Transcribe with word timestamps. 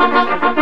Thank 0.00 0.56
you. 0.56 0.59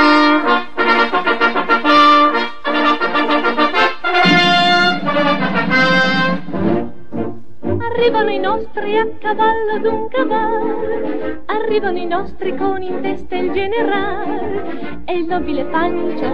I 8.39 8.41
nostri 8.41 8.97
a 8.97 9.05
cavallo 9.19 9.79
d'un 9.81 10.09
cavallo, 10.09 11.43
arrivano 11.47 11.99
i 11.99 12.07
nostri 12.07 12.57
con 12.57 12.81
in 12.81 13.01
testa 13.03 13.35
il 13.35 13.51
generale 13.51 15.03
e 15.07 15.15
il 15.15 15.27
nobile 15.27 15.65
Pancio 15.65 16.33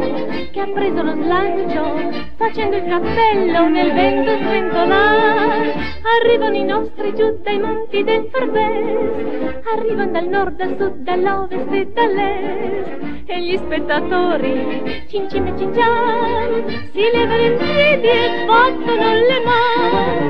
che 0.53 0.61
ha 0.61 0.67
preso 0.67 1.03
lo 1.03 1.13
slancio 1.13 2.13
facendo 2.37 2.77
il 2.77 2.85
cappello 2.85 3.69
nel 3.69 3.95
vento 3.95 4.37
sventolare. 4.37 5.73
Arrivano 6.21 6.57
i 6.57 6.65
nostri 6.65 7.15
giù 7.15 7.39
dai 7.43 7.59
monti 7.59 8.05
del 8.05 8.29
Farbes, 8.31 9.63
arrivano 9.75 10.11
dal 10.11 10.29
nord, 10.29 10.57
dal 10.57 10.77
sud, 10.77 10.97
dall'ovest 10.99 11.73
e 11.73 11.87
dall'est 11.87 12.99
e 13.27 13.41
gli 13.41 13.57
spettatori 13.57 15.07
cincin 15.09 15.47
e 15.47 15.57
cincian 15.57 16.65
si 16.93 17.11
levano 17.13 17.43
in 17.43 17.57
piedi 17.57 18.09
e 18.09 18.45
battono 18.47 19.15
le 19.15 19.43
mani. 19.45 20.23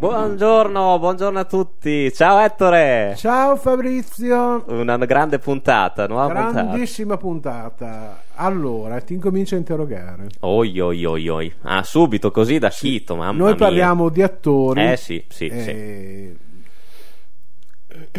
Buongiorno, 0.00 0.98
buongiorno 0.98 1.38
a 1.40 1.44
tutti. 1.44 2.10
Ciao 2.14 2.38
Ettore. 2.38 3.12
Ciao 3.18 3.54
Fabrizio. 3.56 4.64
Una 4.68 4.96
grande 4.96 5.38
puntata, 5.38 6.06
nuova 6.06 6.28
puntata. 6.32 6.52
Grandissima 6.52 7.18
puntata. 7.18 8.22
Allora, 8.36 8.98
ti 9.02 9.12
incomincio 9.12 9.56
a 9.56 9.58
interrogare. 9.58 10.28
Oi 10.40 10.80
oi 10.80 11.04
oi 11.04 11.28
oi. 11.28 11.52
Ah, 11.64 11.82
subito 11.82 12.30
così 12.30 12.58
da 12.58 12.70
scito, 12.70 13.14
mamma 13.14 13.36
Noi 13.36 13.48
mia. 13.48 13.56
parliamo 13.56 14.08
di 14.08 14.22
attori. 14.22 14.90
Eh 14.90 14.96
sì, 14.96 15.22
sì, 15.28 15.50
sì. 15.50 15.68
Eh, 15.68 16.36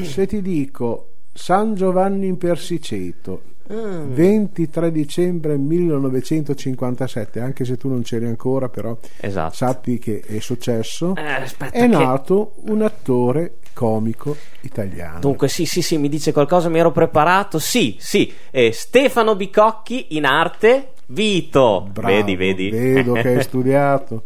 Se 0.03 0.27
ti 0.27 0.43
dico 0.43 1.07
San 1.33 1.73
Giovanni 1.73 2.27
in 2.27 2.37
Persiceto. 2.37 3.41
23 3.73 4.91
dicembre 4.91 5.57
1957, 5.57 7.39
anche 7.39 7.63
se 7.65 7.77
tu 7.77 7.87
non 7.89 8.01
c'eri 8.01 8.25
ancora, 8.25 8.69
però 8.69 8.97
Esatto. 9.19 9.53
sappi 9.55 9.97
che 9.99 10.21
è 10.25 10.39
successo. 10.39 11.15
Eh, 11.15 11.21
aspetta 11.21 11.71
è 11.73 11.81
che- 11.81 11.87
nato 11.87 12.53
un 12.65 12.81
attore 12.81 13.55
comico 13.73 14.35
italiano. 14.61 15.19
Dunque, 15.19 15.47
sì, 15.47 15.65
sì, 15.65 15.81
sì, 15.81 15.97
mi 15.97 16.09
dice 16.09 16.33
qualcosa, 16.33 16.69
mi 16.69 16.79
ero 16.79 16.91
preparato. 16.91 17.57
Sì, 17.59 17.95
sì. 17.99 18.31
Eh, 18.51 18.71
Stefano 18.73 19.35
Bicocchi 19.35 20.07
in 20.17 20.25
arte. 20.25 20.89
Vito. 21.07 21.87
Bravo, 21.91 22.13
vedi, 22.13 22.35
vedi. 22.35 22.69
Vedo 22.69 23.13
che 23.13 23.27
hai 23.35 23.41
studiato. 23.43 24.23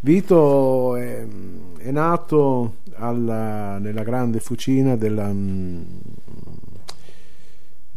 Vito 0.00 0.94
è, 0.96 1.24
è 1.78 1.90
nato 1.90 2.76
alla- 2.94 3.78
nella 3.78 4.02
grande 4.02 4.38
fucina 4.40 4.96
della, 4.96 5.32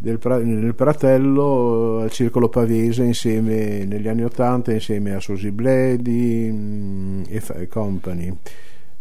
del, 0.02 0.20
nel 0.44 0.74
Pratello 0.74 2.00
eh, 2.00 2.04
al 2.04 2.12
Circolo 2.12 2.50
Pavese 2.50 3.04
insieme 3.04 3.86
negli 3.86 4.08
anni 4.08 4.24
Ottanta 4.24 4.72
insieme 4.74 5.14
a 5.14 5.20
Susi 5.20 5.52
Bledi 5.52 6.50
mm, 6.52 7.24
e, 7.30 7.42
e 7.56 7.68
company. 7.68 8.36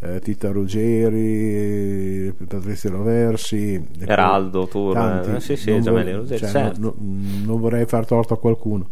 eh, 0.02 0.20
Tita 0.20 0.50
Ruggeri, 0.50 2.26
eh, 2.28 2.34
Patrizia 2.46 2.90
Roversi, 2.90 3.74
e 3.74 3.80
poi 3.98 4.06
Eraldo, 4.08 4.66
tu, 4.66 4.92
tanti. 4.92 5.30
eh, 5.36 5.40
sì, 5.40 5.56
sì, 5.56 5.70
Non 5.70 5.80
Giamelli 5.82 6.12
Ruggeri, 6.12 6.38
cioè, 6.38 6.48
certo. 6.50 6.80
no- 6.80 6.94
no- 6.98 7.44
non 7.46 7.60
vorrei 7.60 7.86
far 7.86 8.04
torto 8.06 8.34
a 8.34 8.38
qualcuno. 8.38 8.88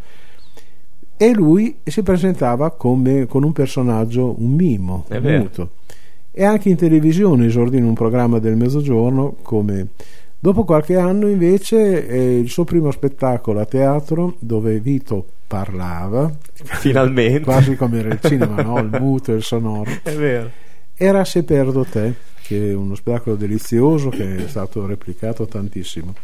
E 1.21 1.33
lui 1.35 1.79
si 1.85 2.03
presentava 2.03 2.71
come, 2.71 3.27
con 3.27 3.43
un 3.43 3.53
personaggio, 3.53 4.35
un 4.39 4.53
mimo, 4.53 5.05
È 5.09 5.17
un 5.17 5.23
vero. 5.23 5.39
muto. 5.43 5.71
E 6.31 6.45
anche 6.45 6.69
in 6.69 6.77
televisione 6.77 7.47
esordì 7.47 7.79
in 7.79 7.85
un 7.85 7.95
programma 7.95 8.39
del 8.39 8.57
mezzogiorno 8.57 9.37
come... 9.43 9.89
Dopo 10.41 10.65
qualche 10.65 10.97
anno 10.97 11.29
invece 11.29 12.07
eh, 12.07 12.39
il 12.39 12.49
suo 12.49 12.65
primo 12.65 12.93
spettacolo 12.93 13.61
a 13.61 13.65
teatro 13.65 14.37
dove 14.39 14.79
Vito 14.79 15.27
parlava, 15.49 16.33
Finalmente. 16.53 17.41
quasi 17.41 17.75
come 17.75 17.99
era 17.99 18.11
il 18.11 18.21
cinema, 18.23 18.63
no? 18.63 18.79
il 18.79 18.97
muto 19.01 19.33
e 19.33 19.37
il 19.37 19.43
sonoro, 19.43 19.91
era 20.95 21.25
Se 21.25 21.43
perdo 21.43 21.85
te, 21.85 22.15
che 22.43 22.71
è 22.71 22.75
uno 22.75 22.95
spettacolo 22.95 23.35
delizioso 23.35 24.11
che 24.11 24.45
è 24.45 24.49
stato 24.49 24.87
replicato 24.87 25.47
tantissimo. 25.47 26.15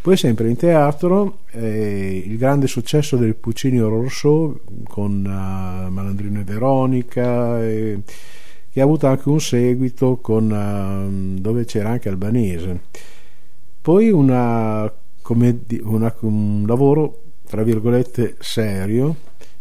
Poi 0.00 0.16
sempre 0.16 0.48
in 0.48 0.56
teatro 0.56 1.40
eh, 1.50 2.22
il 2.26 2.36
grande 2.36 2.66
successo 2.66 3.16
del 3.16 3.36
Puccini 3.36 3.80
Horror 3.80 4.10
Show 4.10 4.60
con 4.88 5.24
eh, 5.24 5.90
Malandrino 5.90 6.40
e 6.40 6.44
Veronica, 6.44 7.62
e- 7.62 8.00
che 8.70 8.80
ha 8.80 8.84
avuto 8.84 9.06
anche 9.06 9.28
un 9.28 9.40
seguito 9.40 10.16
con, 10.16 10.50
ehm, 10.50 11.38
dove 11.38 11.66
c'era 11.66 11.90
anche 11.90 12.08
Albanese. 12.08 12.80
Poi 13.82 14.10
una 14.10 14.90
commedi- 15.20 15.80
una- 15.82 16.14
un 16.20 16.64
lavoro, 16.66 17.22
tra 17.46 17.62
virgolette, 17.62 18.36
serio, 18.40 19.16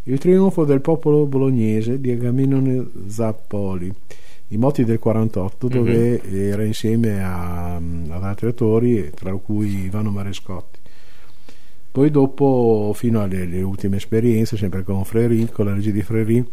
Il 0.06 0.18
trionfo 0.18 0.66
del 0.66 0.82
popolo 0.82 1.28
bolognese 1.28 2.02
di 2.02 2.10
Agamennone 2.10 2.88
Zappoli, 3.08 3.94
I 4.48 4.58
moti 4.58 4.84
del 4.84 4.98
48, 4.98 5.68
dove 5.68 6.22
era 6.24 6.64
insieme 6.64 7.24
a- 7.24 7.76
ad 7.76 8.24
altri 8.24 8.48
attori, 8.48 9.12
tra 9.14 9.32
cui 9.36 9.84
Ivano 9.86 10.10
Marescotti. 10.10 10.80
Poi 11.92 12.10
dopo, 12.10 12.94
fino 12.96 13.22
alle, 13.22 13.44
alle 13.44 13.62
ultime 13.62 13.98
esperienze, 13.98 14.58
sempre 14.58 14.82
con 14.84 15.06
Freri, 15.06 15.48
con 15.52 15.66
la 15.66 15.74
regia 15.76 15.92
di 15.92 16.02
Freri, 16.02 16.44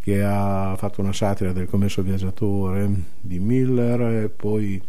che 0.00 0.22
ha 0.22 0.74
fatto 0.78 1.02
una 1.02 1.12
satira 1.12 1.52
del 1.52 1.68
commesso 1.68 2.00
viaggiatore 2.02 2.90
di 3.20 3.38
Miller 3.38 4.24
e 4.24 4.28
poi 4.30 4.80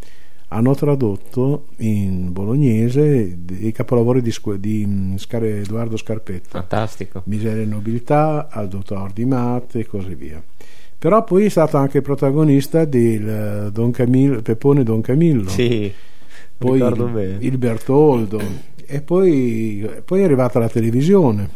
hanno 0.54 0.76
tradotto 0.76 1.68
in 1.78 2.34
bolognese 2.34 3.38
i 3.60 3.72
capolavori 3.72 4.22
di, 4.22 4.34
di 4.60 4.86
mm, 4.86 5.16
Scar- 5.16 5.44
Edoardo 5.44 5.96
Scarpetta 5.96 6.60
Fantastico. 6.60 7.22
Miseria 7.26 7.64
e 7.64 7.66
nobiltà, 7.66 8.50
al 8.50 8.68
dottor 8.68 9.14
Di 9.14 9.24
Matte 9.26 9.80
e 9.80 9.86
così 9.86 10.14
via. 10.14 10.44
Però 11.00 11.24
poi 11.24 11.46
è 11.46 11.50
stato 11.50 11.78
anche 11.78 12.02
protagonista 12.02 12.84
del 12.84 13.28
eh, 13.68 13.72
Don 13.72 13.92
Camillo, 13.92 14.42
Peppone 14.42 14.84
Don 14.84 15.00
Camillo, 15.02 15.50
Sì. 15.50 15.92
poi 16.58 16.80
il, 16.82 17.10
bene. 17.12 17.38
il 17.40 17.58
Bertoldo 17.58 18.42
e 18.86 19.02
poi, 19.02 19.90
poi 20.04 20.20
è 20.20 20.24
arrivata 20.26 20.60
la 20.60 20.70
televisione. 20.70 21.50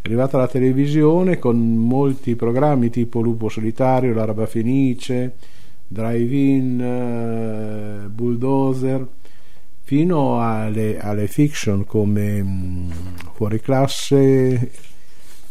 È 0.00 0.06
arrivata 0.06 0.38
la 0.38 0.46
televisione 0.46 1.40
con 1.40 1.58
molti 1.58 2.36
programmi 2.36 2.88
tipo 2.88 3.20
Lupo 3.20 3.48
Solitario, 3.48 4.14
L'Araba 4.14 4.46
Fenice, 4.46 5.34
Drive-In, 5.88 6.80
eh, 8.04 8.08
Bulldozer, 8.08 9.06
fino 9.82 10.40
alle, 10.40 10.98
alle 11.00 11.26
fiction 11.26 11.84
come 11.84 12.42
mm, 12.42 12.90
Fuori 13.34 13.60
Classe 13.60 14.70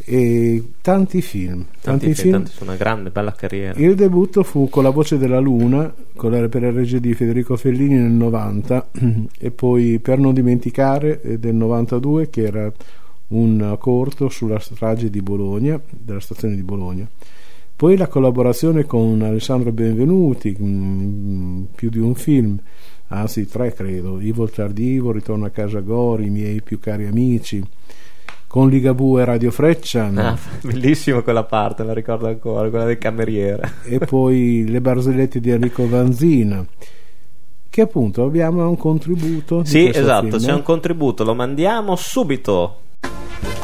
e 0.09 0.63
tanti 0.79 1.21
film. 1.21 1.65
Tanti, 1.81 2.13
film, 2.13 2.43
tanti, 2.43 2.51
una 2.61 2.75
grande, 2.75 3.09
bella 3.09 3.33
carriera. 3.33 3.77
Il 3.77 3.95
debutto 3.95 4.43
fu 4.43 4.69
con 4.69 4.83
La 4.83 4.89
voce 4.91 5.17
della 5.17 5.39
luna, 5.39 5.93
con 6.15 6.31
la, 6.31 6.47
per 6.47 6.61
la 6.61 6.71
regia 6.71 6.99
di 6.99 7.13
Federico 7.13 7.57
Fellini 7.57 7.95
nel 7.95 8.11
90 8.11 8.89
e 9.37 9.51
poi 9.51 9.99
Per 9.99 10.17
non 10.17 10.33
dimenticare 10.33 11.19
eh, 11.21 11.39
del 11.39 11.55
92 11.55 12.29
che 12.29 12.43
era 12.43 12.71
un 13.29 13.75
corto 13.79 14.29
sulla 14.29 14.59
strage 14.59 15.09
di 15.09 15.21
Bologna, 15.21 15.77
della 15.89 16.21
stazione 16.21 16.55
di 16.55 16.63
Bologna. 16.63 17.05
Poi 17.77 17.95
la 17.95 18.07
collaborazione 18.07 18.85
con 18.85 19.21
Alessandro 19.21 19.71
Benvenuti, 19.71 20.57
mm, 20.59 21.63
più 21.75 21.91
di 21.91 21.99
un 21.99 22.15
film, 22.15 22.57
anzi 23.09 23.47
tre 23.47 23.71
credo, 23.71 24.19
Ivo 24.19 24.47
Tardivo, 24.49 25.11
Ritorno 25.11 25.45
a 25.45 25.49
casa 25.49 25.79
Gori, 25.81 26.25
I 26.25 26.29
miei 26.31 26.61
più 26.63 26.79
cari 26.79 27.05
amici, 27.05 27.63
con 28.47 28.69
Ligabue 28.69 29.21
e 29.21 29.25
Radio 29.25 29.51
Freccia. 29.51 30.05
Ah, 30.15 30.35
bellissima 30.63 31.21
quella 31.21 31.43
parte, 31.43 31.83
la 31.83 31.93
ricordo 31.93 32.25
ancora, 32.25 32.67
quella 32.69 32.85
del 32.85 32.97
cameriere. 32.97 33.73
e 33.85 33.99
poi 33.99 34.65
le 34.67 34.81
barzellette 34.81 35.39
di 35.39 35.51
Enrico 35.51 35.87
Vanzina 35.87 36.65
che 37.69 37.81
appunto 37.81 38.23
abbiamo 38.23 38.67
un 38.67 38.75
contributo 38.75 39.63
Sì, 39.63 39.87
esatto, 39.87 40.29
film. 40.29 40.39
c'è 40.39 40.51
un 40.53 40.63
contributo, 40.63 41.23
lo 41.23 41.35
mandiamo 41.35 41.95
subito. 41.95 42.79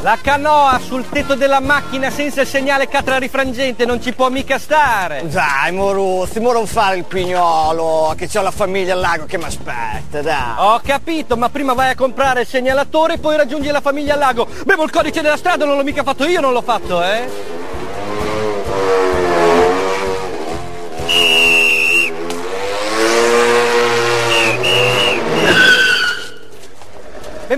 La 0.04 0.18
canoa 0.20 0.78
sul 0.86 1.08
tetto 1.08 1.34
della 1.34 1.60
macchina 1.60 2.10
senza 2.10 2.42
il 2.42 2.46
segnale 2.46 2.88
catrarifrangente 2.88 3.86
non 3.86 4.02
ci 4.02 4.12
può 4.12 4.28
mica 4.28 4.58
stare. 4.58 5.22
Dai, 5.24 5.72
Moruzzi, 5.72 6.40
mo 6.40 6.52
non 6.52 6.66
fare 6.66 6.98
il 6.98 7.04
pignolo, 7.04 8.12
che 8.14 8.28
c'ho 8.28 8.42
la 8.42 8.50
famiglia 8.50 8.92
al 8.92 9.00
lago 9.00 9.24
che 9.24 9.38
mi 9.38 9.44
aspetta, 9.44 10.20
dai. 10.20 10.56
Ho 10.58 10.78
capito, 10.84 11.38
ma 11.38 11.48
prima 11.48 11.72
vai 11.72 11.88
a 11.88 11.94
comprare 11.94 12.42
il 12.42 12.46
segnalatore 12.46 13.14
e 13.14 13.18
poi 13.18 13.38
raggiungi 13.38 13.70
la 13.70 13.80
famiglia 13.80 14.12
al 14.12 14.18
lago. 14.18 14.46
Bevo 14.66 14.84
il 14.84 14.90
codice 14.90 15.22
della 15.22 15.38
strada, 15.38 15.64
non 15.64 15.74
l'ho 15.74 15.82
mica 15.82 16.02
fatto 16.02 16.26
io, 16.26 16.42
non 16.42 16.52
l'ho 16.52 16.60
fatto, 16.60 17.02
eh? 17.02 17.53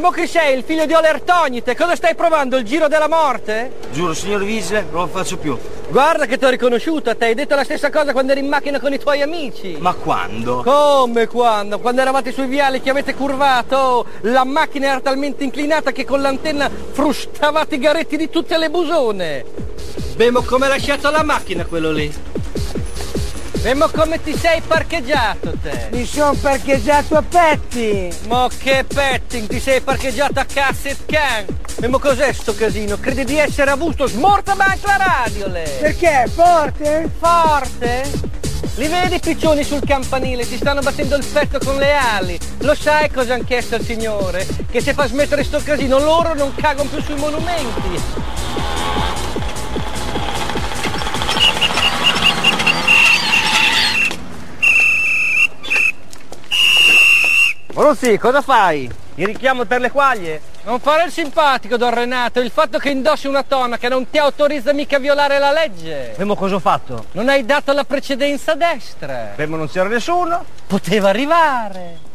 E 0.06 0.08
mo 0.08 0.14
chi 0.14 0.28
sei? 0.28 0.56
Il 0.56 0.62
figlio 0.62 0.86
di 0.86 0.92
Olertognite? 0.92 1.74
Cosa 1.74 1.96
stai 1.96 2.14
provando? 2.14 2.56
Il 2.56 2.64
giro 2.64 2.86
della 2.86 3.08
morte? 3.08 3.72
Giuro, 3.90 4.14
signor 4.14 4.44
Vigile, 4.44 4.86
non 4.92 5.00
lo 5.00 5.06
faccio 5.08 5.36
più. 5.36 5.58
Guarda 5.88 6.26
che 6.26 6.38
ti 6.38 6.44
ho 6.44 6.48
riconosciuto, 6.48 7.16
te 7.16 7.24
hai 7.24 7.34
detto 7.34 7.56
la 7.56 7.64
stessa 7.64 7.90
cosa 7.90 8.12
quando 8.12 8.30
eri 8.30 8.40
in 8.40 8.46
macchina 8.46 8.78
con 8.78 8.92
i 8.92 9.00
tuoi 9.00 9.20
amici. 9.22 9.76
Ma 9.80 9.94
quando? 9.94 10.62
Come 10.62 11.26
quando? 11.26 11.80
Quando 11.80 12.02
eravate 12.02 12.30
sui 12.30 12.46
viali 12.46 12.80
che 12.80 12.90
avete 12.90 13.14
curvato, 13.14 14.06
la 14.20 14.44
macchina 14.44 14.90
era 14.90 15.00
talmente 15.00 15.42
inclinata 15.42 15.90
che 15.90 16.04
con 16.04 16.20
l'antenna 16.20 16.70
frustavate 16.92 17.74
i 17.74 17.78
garetti 17.78 18.16
di 18.16 18.30
tutte 18.30 18.56
le 18.58 18.70
busone. 18.70 19.44
Bemo 20.14 20.42
come 20.42 20.66
hai 20.66 20.70
lasciato 20.70 21.10
la 21.10 21.24
macchina 21.24 21.64
quello 21.64 21.90
lì. 21.90 22.35
Bemo 23.60 23.88
come 23.88 24.22
ti 24.22 24.36
sei 24.36 24.60
parcheggiato 24.60 25.52
te. 25.62 25.88
Mi 25.92 26.04
sono 26.04 26.34
parcheggiato 26.34 27.16
a 27.16 27.22
petti. 27.22 28.08
Ma 28.28 28.48
che 28.56 28.84
petting, 28.86 29.48
ti 29.48 29.60
sei 29.60 29.80
parcheggiato 29.80 30.40
a 30.40 30.44
Casset 30.44 31.04
Can. 31.06 31.46
E 31.80 31.88
mo 31.88 31.98
cos'è 31.98 32.32
sto 32.32 32.54
casino? 32.54 32.98
Credi 32.98 33.24
di 33.24 33.38
essere 33.38 33.70
avuto? 33.70 34.06
Smorta 34.06 34.54
anche 34.56 34.86
la 34.86 34.96
radio 34.96 35.48
lei. 35.48 35.68
Perché? 35.80 36.26
Forte? 36.32 37.10
Forte? 37.18 38.34
Li 38.76 38.88
vedi 38.88 39.14
i 39.14 39.20
piccioni 39.20 39.64
sul 39.64 39.80
campanile, 39.84 40.46
ti 40.46 40.56
stanno 40.56 40.80
battendo 40.80 41.16
il 41.16 41.24
petto 41.24 41.58
con 41.58 41.76
le 41.76 41.92
ali. 41.94 42.38
Lo 42.58 42.74
sai 42.74 43.10
cosa 43.10 43.34
hanno 43.34 43.44
chiesto 43.44 43.74
al 43.74 43.82
Signore? 43.82 44.46
Che 44.70 44.80
se 44.80 44.92
fa 44.92 45.06
smettere 45.06 45.44
sto 45.44 45.60
casino 45.62 45.98
loro 45.98 46.34
non 46.34 46.54
cagano 46.54 46.88
più 46.88 47.02
sui 47.02 47.16
monumenti. 47.16 48.35
Rossi, 57.78 58.16
cosa 58.16 58.40
fai? 58.40 58.90
Il 59.16 59.26
richiamo 59.26 59.66
per 59.66 59.80
le 59.80 59.90
quaglie? 59.90 60.40
Non 60.64 60.80
fare 60.80 61.04
il 61.04 61.12
simpatico, 61.12 61.76
Don 61.76 61.92
Renato. 61.92 62.40
Il 62.40 62.50
fatto 62.50 62.78
che 62.78 62.88
indossi 62.88 63.26
una 63.26 63.42
tonaca 63.42 63.86
non 63.90 64.08
ti 64.08 64.16
autorizza 64.16 64.72
mica 64.72 64.96
a 64.96 64.98
violare 64.98 65.38
la 65.38 65.52
legge. 65.52 66.14
Vemo 66.16 66.36
cosa 66.36 66.54
ho 66.54 66.58
fatto? 66.58 67.04
Non 67.12 67.28
hai 67.28 67.44
dato 67.44 67.74
la 67.74 67.84
precedenza 67.84 68.52
a 68.52 68.54
destra. 68.54 69.34
Vemo 69.36 69.56
non 69.56 69.68
c'era 69.68 69.90
nessuno. 69.90 70.42
Poteva 70.66 71.10
arrivare. 71.10 72.05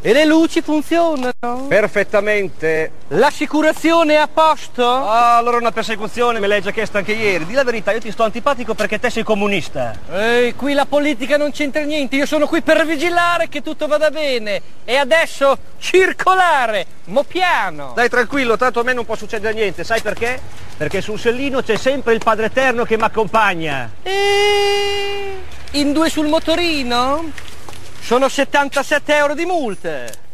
E 0.00 0.12
le 0.12 0.24
luci 0.24 0.62
funzionano? 0.62 1.66
Perfettamente. 1.66 2.92
L'assicurazione 3.08 4.14
è 4.14 4.18
a 4.18 4.28
posto? 4.28 4.86
Ah, 4.86 5.36
allora 5.36 5.56
una 5.56 5.72
persecuzione 5.72 6.38
me 6.38 6.46
l'hai 6.46 6.62
già 6.62 6.70
chiesto 6.70 6.98
anche 6.98 7.12
ieri. 7.12 7.44
Di 7.44 7.54
la 7.54 7.64
verità, 7.64 7.90
io 7.90 7.98
ti 7.98 8.12
sto 8.12 8.22
antipatico 8.22 8.74
perché 8.74 9.00
te 9.00 9.10
sei 9.10 9.24
comunista. 9.24 9.92
Ehi, 10.12 10.54
qui 10.54 10.72
la 10.74 10.86
politica 10.86 11.36
non 11.36 11.50
c'entra 11.50 11.82
niente. 11.82 12.14
Io 12.14 12.26
sono 12.26 12.46
qui 12.46 12.62
per 12.62 12.86
vigilare 12.86 13.48
che 13.48 13.60
tutto 13.60 13.88
vada 13.88 14.10
bene. 14.10 14.62
E 14.84 14.94
adesso 14.94 15.58
circolare, 15.78 16.86
mo 17.06 17.24
piano. 17.24 17.90
Dai 17.96 18.08
tranquillo, 18.08 18.56
tanto 18.56 18.78
a 18.78 18.82
me 18.84 18.92
non 18.92 19.04
può 19.04 19.16
succedere 19.16 19.52
niente. 19.52 19.82
Sai 19.82 20.00
perché? 20.00 20.40
Perché 20.76 21.00
sul 21.00 21.18
sellino 21.18 21.60
c'è 21.60 21.76
sempre 21.76 22.12
il 22.14 22.20
Padre 22.22 22.46
Eterno 22.46 22.84
che 22.84 22.96
mi 22.96 23.02
accompagna. 23.02 23.90
E... 24.04 25.38
In 25.72 25.92
due 25.92 26.08
sul 26.08 26.28
motorino? 26.28 27.56
Sono 28.00 28.28
77 28.28 29.14
euro 29.14 29.34
di 29.34 29.44
multe. 29.44 30.26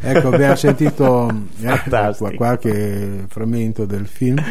Ecco, 0.00 0.28
abbiamo 0.28 0.54
sentito 0.56 1.28
eh, 1.60 2.34
qualche 2.36 3.24
frammento 3.28 3.84
del 3.84 4.06
film. 4.06 4.42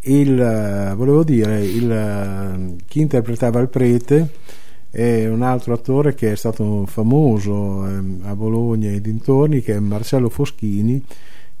Il, 0.00 0.40
eh, 0.40 0.94
volevo 0.94 1.24
dire, 1.24 1.64
il, 1.64 1.90
eh, 1.90 2.84
chi 2.86 3.00
interpretava 3.00 3.60
il 3.60 3.68
prete 3.68 4.28
è 4.90 5.28
un 5.28 5.42
altro 5.42 5.74
attore 5.74 6.14
che 6.14 6.32
è 6.32 6.36
stato 6.36 6.86
famoso 6.86 7.86
ehm, 7.86 8.22
a 8.24 8.34
Bologna 8.34 8.90
e 8.90 9.00
dintorni, 9.00 9.60
che 9.60 9.74
è 9.74 9.78
Marcello 9.78 10.28
Foschini, 10.28 11.04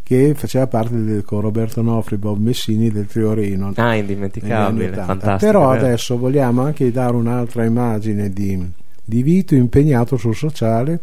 che 0.02 0.34
faceva 0.34 0.66
parte 0.66 0.94
del, 1.02 1.24
con 1.24 1.40
Roberto 1.40 1.82
Nofri 1.82 2.16
Bob 2.16 2.38
Messini 2.38 2.90
del 2.90 3.06
trio 3.06 3.34
Reno. 3.34 3.72
Ah, 3.76 3.94
indimenticabile, 3.94 4.86
80. 4.86 5.04
fantastico. 5.04 5.52
Però 5.52 5.70
vero? 5.70 5.84
adesso 5.86 6.16
vogliamo 6.16 6.62
anche 6.62 6.90
dare 6.90 7.14
un'altra 7.14 7.64
immagine 7.64 8.30
di, 8.30 8.72
di 9.06 9.22
Vito 9.22 9.54
impegnato 9.54 10.16
sul 10.16 10.34
sociale, 10.34 10.98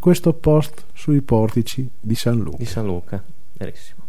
questo 0.00 0.32
post 0.32 0.84
sui 0.94 1.20
portici 1.20 1.86
di 2.00 2.14
San 2.14 2.38
Luca. 2.38 2.56
Di 2.56 2.64
San 2.64 2.86
Luca, 2.86 3.22
verissimo. 3.58 4.04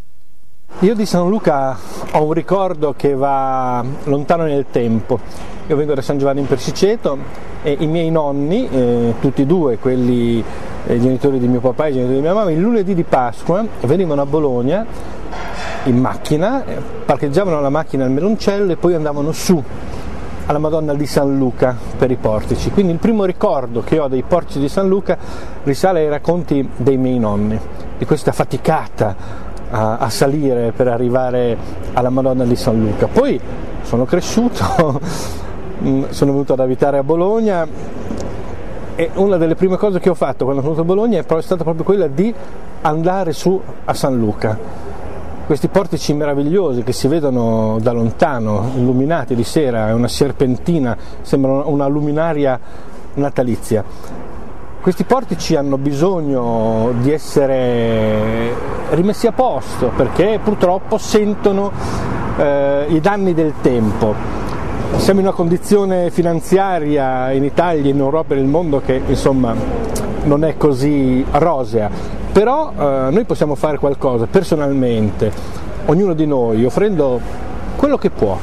Io 0.79 0.95
di 0.95 1.05
San 1.05 1.27
Luca 1.27 1.77
ho 2.11 2.23
un 2.23 2.33
ricordo 2.33 2.93
che 2.95 3.15
va 3.15 3.83
lontano 4.03 4.43
nel 4.43 4.67
tempo. 4.71 5.19
Io 5.67 5.75
vengo 5.75 5.93
da 5.93 6.01
San 6.01 6.17
Giovanni 6.17 6.39
in 6.39 6.47
Persiceto 6.47 7.17
e 7.63 7.75
i 7.79 7.87
miei 7.87 8.11
nonni, 8.11 8.69
eh, 8.69 9.15
tutti 9.19 9.41
e 9.41 9.45
due, 9.45 9.77
quelli 9.77 10.41
eh, 10.85 10.95
i 10.95 11.01
genitori 11.01 11.39
di 11.39 11.47
mio 11.47 11.59
papà 11.59 11.87
e 11.87 11.89
i 11.89 11.93
genitori 11.93 12.15
di 12.15 12.21
mia 12.21 12.33
mamma, 12.33 12.51
il 12.51 12.59
lunedì 12.59 12.93
di 12.93 13.03
Pasqua 13.03 13.65
venivano 13.81 14.21
a 14.21 14.25
Bologna 14.25 14.85
in 15.83 15.97
macchina, 15.97 16.63
eh, 16.65 16.79
parcheggiavano 17.05 17.59
la 17.59 17.69
macchina 17.69 18.05
al 18.05 18.11
Meloncello 18.11 18.71
e 18.71 18.77
poi 18.77 18.93
andavano 18.93 19.33
su 19.33 19.61
alla 20.47 20.59
Madonna 20.59 20.93
di 20.93 21.05
San 21.05 21.37
Luca 21.37 21.75
per 21.97 22.09
i 22.09 22.15
portici. 22.15 22.71
Quindi 22.71 22.93
il 22.93 22.99
primo 22.99 23.25
ricordo 23.25 23.81
che 23.81 23.99
ho 23.99 24.07
dei 24.07 24.23
portici 24.23 24.59
di 24.59 24.69
San 24.69 24.87
Luca 24.87 25.17
risale 25.63 25.99
ai 25.99 26.09
racconti 26.09 26.67
dei 26.77 26.97
miei 26.97 27.19
nonni, 27.19 27.59
di 27.97 28.05
questa 28.05 28.31
faticata 28.31 29.15
a, 29.69 29.97
a 29.97 30.09
salire 30.09 30.71
per 30.71 30.87
arrivare 30.87 31.57
alla 31.93 32.09
Madonna 32.09 32.45
di 32.45 32.55
San 32.55 32.79
Luca. 32.79 33.07
Poi 33.07 33.39
sono 33.81 34.05
cresciuto, 34.05 34.99
mm, 35.83 36.05
sono 36.09 36.31
venuto 36.31 36.53
ad 36.53 36.59
abitare 36.61 36.97
a 36.97 37.03
Bologna 37.03 37.67
e 38.95 39.11
una 39.15 39.37
delle 39.37 39.55
prime 39.55 39.77
cose 39.77 39.99
che 39.99 40.09
ho 40.09 40.15
fatto 40.15 40.45
quando 40.45 40.61
sono 40.61 40.73
venuto 40.73 40.91
a 40.91 40.95
Bologna 40.95 41.19
è 41.19 41.41
stata 41.41 41.63
proprio 41.63 41.83
quella 41.83 42.07
di 42.07 42.33
andare 42.81 43.33
su 43.33 43.61
a 43.83 43.93
San 43.93 44.17
Luca. 44.17 44.86
Questi 45.47 45.69
portici 45.69 46.13
meravigliosi 46.13 46.83
che 46.83 46.91
si 46.91 47.07
vedono 47.07 47.77
da 47.79 47.93
lontano, 47.93 48.71
illuminati 48.75 49.33
di 49.33 49.45
sera, 49.45 49.87
è 49.87 49.93
una 49.93 50.09
serpentina, 50.09 50.97
sembra 51.21 51.63
una- 51.63 51.87
luminaria 51.87 52.59
natalizia. 53.13 53.81
Questi 54.81 55.05
portici 55.05 55.55
hanno 55.55 55.77
bisogno 55.77 56.91
di 56.99 57.13
essere 57.13 58.53
rimessi 58.89 59.25
a 59.25 59.31
posto 59.31 59.89
perché 59.95 60.37
purtroppo 60.43 60.97
sentono 60.97 61.71
eh, 62.37 62.87
i 62.89 62.99
danni 62.99 63.33
del 63.33 63.53
tempo. 63.61 64.13
Siamo 64.97 65.21
in 65.21 65.27
una 65.27 65.35
condizione 65.35 66.11
finanziaria 66.11 67.31
in 67.31 67.45
Italia, 67.45 67.89
in 67.89 67.99
Europa 67.99 68.33
e 68.33 68.37
nel 68.39 68.47
mondo 68.47 68.81
che 68.81 69.01
insomma 69.07 69.55
non 70.23 70.43
è 70.43 70.57
così 70.57 71.25
rosea, 71.31 72.16
però 72.37 72.71
eh, 72.71 73.09
noi 73.09 73.23
possiamo 73.23 73.55
fare 73.55 73.79
qualcosa 73.79 74.27
personalmente, 74.27 75.31
ognuno 75.87 76.13
di 76.13 76.27
noi, 76.27 76.65
offrendo 76.65 77.19
quello 77.75 77.97
che 77.97 78.11
può. 78.11 78.37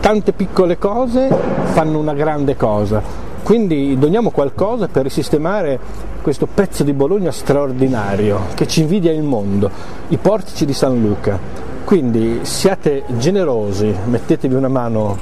Tante 0.00 0.32
piccole 0.32 0.76
cose 0.76 1.28
fanno 1.66 2.00
una 2.00 2.14
grande 2.14 2.56
cosa, 2.56 3.00
quindi 3.44 3.96
doniamo 3.96 4.30
qualcosa 4.30 4.88
per 4.88 5.04
risistemare 5.04 5.78
questo 6.20 6.48
pezzo 6.52 6.82
di 6.82 6.92
Bologna 6.92 7.30
straordinario 7.30 8.46
che 8.54 8.66
ci 8.66 8.80
invidia 8.80 9.12
il 9.12 9.22
mondo, 9.22 9.70
i 10.08 10.16
portici 10.16 10.64
di 10.64 10.72
San 10.72 11.00
Luca. 11.00 11.38
Quindi 11.84 12.40
siate 12.42 13.04
generosi, 13.18 13.94
mettetevi 14.06 14.56
una 14.56 14.66
mano 14.66 15.16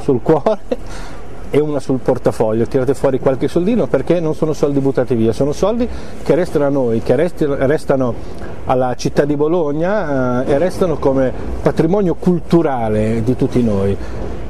sul 0.00 0.20
cuore 0.22 0.58
e 1.54 1.60
una 1.60 1.80
sul 1.80 1.98
portafoglio, 1.98 2.66
tirate 2.66 2.94
fuori 2.94 3.20
qualche 3.20 3.46
soldino 3.46 3.86
perché 3.86 4.20
non 4.20 4.34
sono 4.34 4.54
soldi 4.54 4.80
buttati 4.80 5.14
via, 5.14 5.34
sono 5.34 5.52
soldi 5.52 5.86
che 6.22 6.34
restano 6.34 6.64
a 6.64 6.70
noi, 6.70 7.02
che 7.02 7.14
restano 7.14 8.14
alla 8.64 8.94
città 8.94 9.26
di 9.26 9.36
Bologna 9.36 10.46
eh, 10.46 10.52
e 10.52 10.58
restano 10.58 10.96
come 10.96 11.30
patrimonio 11.60 12.14
culturale 12.14 13.22
di 13.22 13.36
tutti 13.36 13.62
noi. 13.62 13.94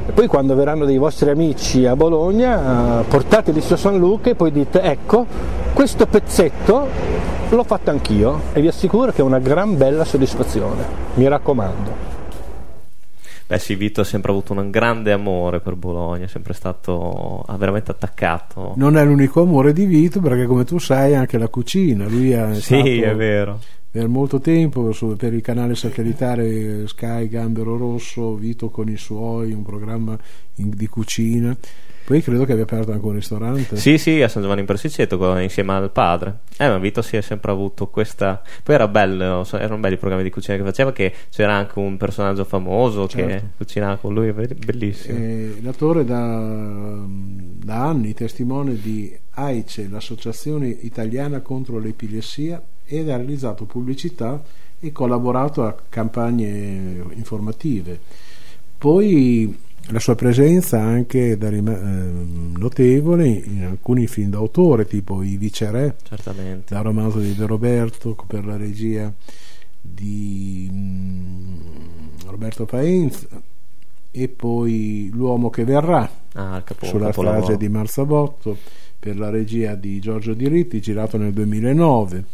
E 0.07 0.13
poi 0.13 0.29
quando 0.29 0.55
verranno 0.55 0.85
dei 0.85 0.97
vostri 0.97 1.29
amici 1.29 1.87
a 1.87 1.97
Bologna, 1.97 3.01
eh, 3.01 3.05
portateli 3.09 3.61
su 3.61 3.75
San 3.75 3.99
Luca 3.99 4.31
e 4.31 4.37
poi 4.37 4.53
dite 4.53 4.81
ecco, 4.81 5.27
questo 5.73 6.07
pezzetto 6.07 6.87
l'ho 7.49 7.65
fatto 7.65 7.91
anch'io 7.91 8.43
e 8.53 8.61
vi 8.61 8.69
assicuro 8.69 9.11
che 9.11 9.23
è 9.23 9.25
una 9.25 9.41
gran 9.41 9.77
bella 9.77 10.05
soddisfazione, 10.05 10.85
mi 11.15 11.27
raccomando. 11.27 12.22
Beh 13.53 13.59
sì, 13.59 13.75
Vito 13.75 14.01
ha 14.01 14.05
sempre 14.05 14.31
avuto 14.31 14.55
un 14.55 14.71
grande 14.71 15.13
amore 15.13 15.61
per 15.61 15.75
Bologna, 15.75 16.25
è 16.25 16.27
sempre 16.27 16.55
stato 16.55 17.43
ha 17.47 17.55
veramente 17.59 17.91
attaccato. 17.91 18.73
Non 18.77 18.97
è 18.97 19.05
l'unico 19.05 19.43
amore 19.43 19.75
di 19.75 19.85
Vito 19.85 20.21
perché 20.21 20.47
come 20.47 20.65
tu 20.65 20.79
sai 20.79 21.15
anche 21.15 21.37
la 21.37 21.49
cucina, 21.49 22.09
lui 22.09 22.31
è 22.31 22.55
sì, 22.55 23.03
è 23.03 23.15
vero. 23.15 23.61
per 23.91 24.09
molto 24.09 24.41
tempo 24.41 24.91
su- 24.93 25.17
per 25.17 25.35
il 25.35 25.43
canale 25.43 25.75
satellitare 25.75 26.89
Sky 26.89 27.29
Gambero 27.29 27.77
Rosso, 27.77 28.37
Vito 28.37 28.71
con 28.71 28.89
i 28.89 28.97
suoi, 28.97 29.53
un 29.53 29.63
programma 29.63 30.17
in- 30.55 30.71
di 30.71 30.87
cucina. 30.87 31.55
Poi 32.05 32.21
credo 32.21 32.45
che 32.45 32.53
abbia 32.53 32.65
aperto 32.65 32.91
anche 32.93 33.07
un 33.07 33.13
ristorante. 33.13 33.77
Sì, 33.77 33.97
sì, 33.97 34.21
a 34.21 34.29
San 34.29 34.43
Giovanni 34.43 34.61
in 34.61 34.67
Persiceto 34.67 35.39
insieme 35.39 35.73
al 35.75 35.91
padre. 35.91 36.41
Eh, 36.59 36.69
ma 36.69 36.79
Vito 36.79 37.01
si 37.01 37.17
è 37.17 37.21
sempre 37.21 37.53
avuto 37.53 37.87
questa. 37.89 38.43
Poi 38.63 38.75
era 38.75 38.89
bello, 38.89 39.47
erano 39.53 39.79
belli 39.79 39.95
i 39.95 39.99
programmi 39.99 40.25
di 40.25 40.31
cucina 40.31 40.57
che 40.57 40.65
faceva, 40.65 40.93
che 40.93 41.13
c'era 41.31 41.55
anche 41.55 41.79
un 41.79 41.97
personaggio 41.97 42.45
famoso 42.45 43.07
che 43.07 43.29
Certo. 43.29 43.47
cucinava 43.57 43.97
con 43.97 44.15
lui, 44.15 44.33
be- 44.33 44.49
bellissimo. 44.49 45.17
Eh, 45.17 45.59
l'attore 45.63 46.05
da, 46.05 47.05
da 47.07 47.85
anni 47.87 48.15
testimone 48.15 48.75
di 48.75 49.17
AICE, 49.35 49.89
l'Associazione 49.89 50.69
Italiana 50.69 51.41
contro 51.41 51.79
l'Epilessia, 51.79 52.61
ed 52.85 53.09
ha 53.09 53.17
realizzato 53.17 53.65
pubblicità 53.65 54.43
e 54.81 54.91
collaborato 54.91 55.65
a 55.65 55.75
campagne 55.89 57.05
informative. 57.15 57.99
Poi 58.77 59.57
la 59.89 59.99
sua 59.99 60.15
presenza 60.15 60.81
anche 60.81 61.37
da 61.37 61.49
eh, 61.49 61.61
notevole 61.61 63.27
in 63.29 63.65
alcuni 63.69 64.07
film 64.07 64.31
d'autore 64.31 64.87
tipo 64.87 65.23
I 65.23 65.37
Viceré, 65.37 65.97
Certamente. 66.03 66.75
da 66.75 66.81
romanzo 66.81 67.19
di 67.19 67.35
De 67.35 67.47
Roberto 67.47 68.17
per 68.27 68.45
la 68.47 68.57
regia 68.57 69.13
di 69.81 70.69
mm, 70.73 71.57
Roberto 72.27 72.65
Paenz 72.65 73.27
e 74.11 74.29
poi 74.29 75.11
L'uomo 75.13 75.51
che 75.51 75.65
verrà 75.65 76.09
Ah, 76.35 76.63
capo, 76.65 76.87
sulla 76.87 77.13
frase 77.13 77.57
di 77.57 77.69
Marzabotto 77.69 78.57
per 78.99 79.19
la 79.19 79.31
regia 79.31 79.75
di 79.75 79.99
Giorgio 80.01 80.33
Diritti 80.33 80.81
girato 80.81 81.17
nel 81.19 81.33
2009 81.33 82.25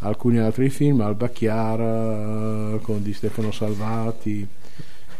alcuni 0.00 0.38
altri 0.38 0.68
film 0.68 1.00
Alba 1.00 1.28
Chiara 1.28 2.76
con 2.82 3.02
di 3.02 3.12
Stefano 3.14 3.50
Salvati 3.52 4.46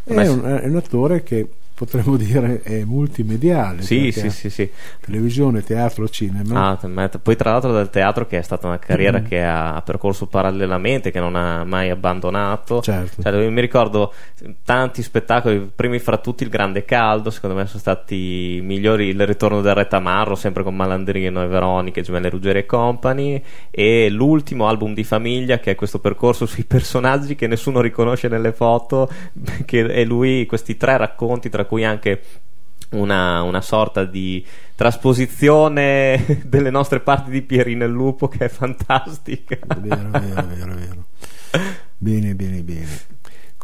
è 0.04 0.28
un, 0.28 0.42
è 0.42 0.66
un 0.66 0.76
attore 0.76 1.22
che 1.22 1.48
potremmo 1.74 2.16
dire 2.16 2.62
è 2.62 2.84
multimediale 2.84 3.82
Sì, 3.82 4.12
sì, 4.12 4.30
sì, 4.30 4.48
sì. 4.48 4.70
televisione, 5.00 5.62
teatro, 5.62 6.08
cinema 6.08 6.70
Ah, 6.70 6.76
poi 7.20 7.36
tra 7.36 7.50
l'altro 7.52 7.72
del 7.72 7.90
teatro 7.90 8.26
che 8.26 8.38
è 8.38 8.42
stata 8.42 8.66
una 8.66 8.78
carriera 8.78 9.20
Mm. 9.20 9.24
che 9.26 9.42
ha 9.42 9.82
percorso 9.84 10.26
parallelamente, 10.26 11.10
che 11.10 11.20
non 11.20 11.36
ha 11.36 11.64
mai 11.64 11.90
abbandonato. 11.90 12.80
Certo. 12.80 13.22
Cioè, 13.22 13.32
io 13.32 13.50
mi 13.50 13.60
ricordo 13.60 14.12
tanti 14.64 15.02
spettacoli, 15.02 15.70
primi 15.74 15.98
fra 15.98 16.18
tutti 16.18 16.42
il 16.42 16.48
Grande 16.48 16.84
Caldo, 16.84 17.30
secondo 17.30 17.56
me 17.56 17.66
sono 17.66 17.78
stati 17.80 18.56
i 18.56 18.60
migliori, 18.60 19.08
il 19.08 19.26
ritorno 19.26 19.60
del 19.60 19.74
Re 19.74 19.86
Tamarro, 19.86 20.34
sempre 20.34 20.62
con 20.62 20.74
Malandrino 20.76 21.42
e 21.42 21.46
Veronica, 21.46 22.00
Gemelle 22.00 22.28
Ruggeri 22.30 22.60
e 22.60 22.66
Company, 22.66 23.42
e 23.70 24.08
l'ultimo 24.10 24.68
album 24.68 24.94
di 24.94 25.04
famiglia 25.04 25.58
che 25.58 25.72
è 25.72 25.74
questo 25.74 25.98
percorso 25.98 26.46
sui 26.46 26.64
personaggi 26.64 27.34
che 27.34 27.46
nessuno 27.46 27.80
riconosce 27.80 28.28
nelle 28.28 28.52
foto, 28.52 29.08
che 29.64 29.86
è 29.86 30.04
lui, 30.04 30.46
questi 30.46 30.76
tre 30.76 30.96
racconti, 30.96 31.48
tra 31.50 31.63
cui 31.64 31.84
anche 31.84 32.22
una, 32.90 33.42
una 33.42 33.60
sorta 33.60 34.04
di 34.04 34.44
trasposizione 34.74 36.42
delle 36.46 36.70
nostre 36.70 37.00
parti 37.00 37.30
di 37.30 37.42
Pierino 37.42 37.84
il 37.84 37.92
Lupo 37.92 38.28
che 38.28 38.46
è 38.46 38.48
fantastica. 38.48 39.58
vero, 39.78 40.10
vero, 40.10 40.46
vero, 40.46 40.74
vero. 40.74 41.04
bene, 41.96 42.34
bene, 42.34 42.62
bene 42.62 43.12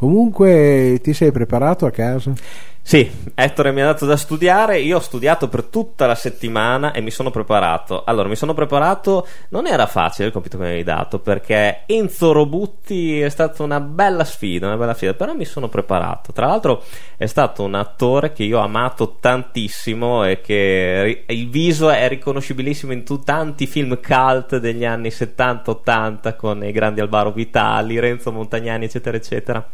comunque 0.01 0.99
ti 1.03 1.13
sei 1.13 1.31
preparato 1.31 1.85
a 1.85 1.91
casa? 1.91 2.33
Sì, 2.83 3.09
Ettore 3.35 3.71
mi 3.71 3.83
ha 3.83 3.85
dato 3.85 4.05
da 4.05 4.17
studiare, 4.17 4.81
io 4.81 4.97
ho 4.97 5.01
studiato 5.01 5.49
per 5.49 5.63
tutta 5.65 6.07
la 6.07 6.17
settimana 6.17 6.91
e 6.93 7.01
mi 7.01 7.11
sono 7.11 7.31
preparato. 7.31 8.03
Allora, 8.05 8.29
mi 8.29 8.35
sono 8.35 8.53
preparato, 8.53 9.29
non 9.51 9.69
era 9.69 9.87
facile 9.87 10.27
il 10.27 10.33
compito 10.33 10.57
che 10.57 10.63
mi 10.65 10.69
avevi 10.71 10.83
dato 10.83 11.21
perché 11.21 11.83
Enzo 11.87 12.33
Robutti 12.33 13.21
è 13.21 13.29
stata 13.29 13.63
una 13.63 13.79
bella 13.79 14.25
sfida, 14.25 14.67
una 14.67 14.77
bella 14.77 14.95
sfida, 14.95 15.15
però 15.15 15.35
mi 15.35 15.45
sono 15.45 15.69
preparato. 15.69 16.33
Tra 16.33 16.47
l'altro 16.47 16.83
è 17.17 17.27
stato 17.27 17.63
un 17.63 17.75
attore 17.75 18.33
che 18.33 18.43
io 18.43 18.59
ho 18.59 18.63
amato 18.63 19.19
tantissimo 19.21 20.25
e 20.25 20.41
che 20.41 21.25
il 21.29 21.49
viso 21.49 21.91
è 21.91 22.09
riconoscibilissimo 22.09 22.93
in 22.93 23.05
tanti 23.25 23.67
film 23.67 24.01
cult 24.01 24.57
degli 24.57 24.85
anni 24.85 25.11
70-80 25.11 26.35
con 26.35 26.65
i 26.65 26.73
grandi 26.73 27.01
Alvaro 27.01 27.31
Vitali, 27.31 28.01
Renzo 28.01 28.33
Montagnani, 28.33 28.87
eccetera, 28.87 29.17
eccetera. 29.17 29.65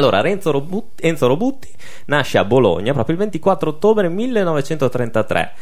Allora, 0.00 0.22
Renzo 0.22 0.50
Robutti, 0.50 1.06
Enzo 1.06 1.26
Robutti 1.26 1.68
nasce 2.06 2.38
a 2.38 2.44
Bologna 2.44 2.94
proprio 2.94 3.16
il 3.16 3.20
24 3.20 3.68
ottobre 3.68 4.08
1933 4.08 5.52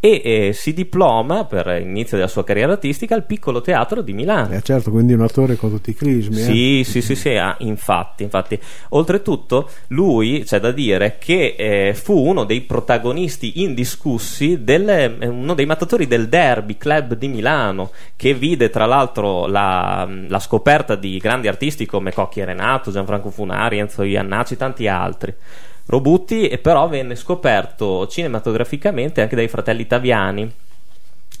e 0.00 0.20
eh, 0.24 0.52
si 0.52 0.72
diploma 0.72 1.44
per 1.44 1.66
l'inizio 1.66 2.16
della 2.16 2.28
sua 2.28 2.44
carriera 2.44 2.72
artistica 2.72 3.16
al 3.16 3.24
Piccolo 3.24 3.60
Teatro 3.60 4.00
di 4.00 4.12
Milano. 4.12 4.54
Eh, 4.54 4.62
certo, 4.62 4.90
quindi 4.90 5.12
un 5.12 5.22
attore 5.22 5.56
con 5.56 5.70
tutti 5.70 5.90
i 5.90 5.94
crismi. 5.94 6.40
eh? 6.40 6.44
Sì, 6.44 6.82
sì, 6.84 7.02
sì, 7.02 7.16
sì, 7.16 7.30
ah, 7.30 7.56
infatti, 7.60 8.22
infatti. 8.22 8.58
Oltretutto, 8.90 9.68
lui 9.88 10.44
c'è 10.44 10.60
da 10.60 10.70
dire 10.70 11.16
che 11.18 11.56
eh, 11.58 11.94
fu 11.94 12.16
uno 12.16 12.44
dei 12.44 12.60
protagonisti 12.60 13.62
indiscussi, 13.62 14.62
del, 14.62 14.88
eh, 14.88 15.26
uno 15.26 15.54
dei 15.54 15.66
mattatori 15.66 16.06
del 16.06 16.28
Derby 16.28 16.76
Club 16.76 17.14
di 17.14 17.26
Milano, 17.26 17.90
che 18.14 18.34
vide 18.34 18.70
tra 18.70 18.86
l'altro 18.86 19.46
la, 19.46 20.08
la 20.28 20.38
scoperta 20.38 20.94
di 20.94 21.18
grandi 21.18 21.48
artisti 21.48 21.86
come 21.86 22.12
Cocchi 22.12 22.38
e 22.38 22.44
Renato, 22.44 22.92
Gianfranco 22.92 23.30
Funari, 23.30 23.78
Enzo 23.78 24.04
Iannacci, 24.04 24.56
tanti 24.56 24.86
altri. 24.86 25.34
Robutti, 25.88 26.48
e 26.48 26.58
però 26.58 26.86
venne 26.86 27.14
scoperto 27.14 28.06
cinematograficamente 28.06 29.22
anche 29.22 29.36
dai 29.36 29.48
fratelli 29.48 29.86
Taviani. 29.86 30.50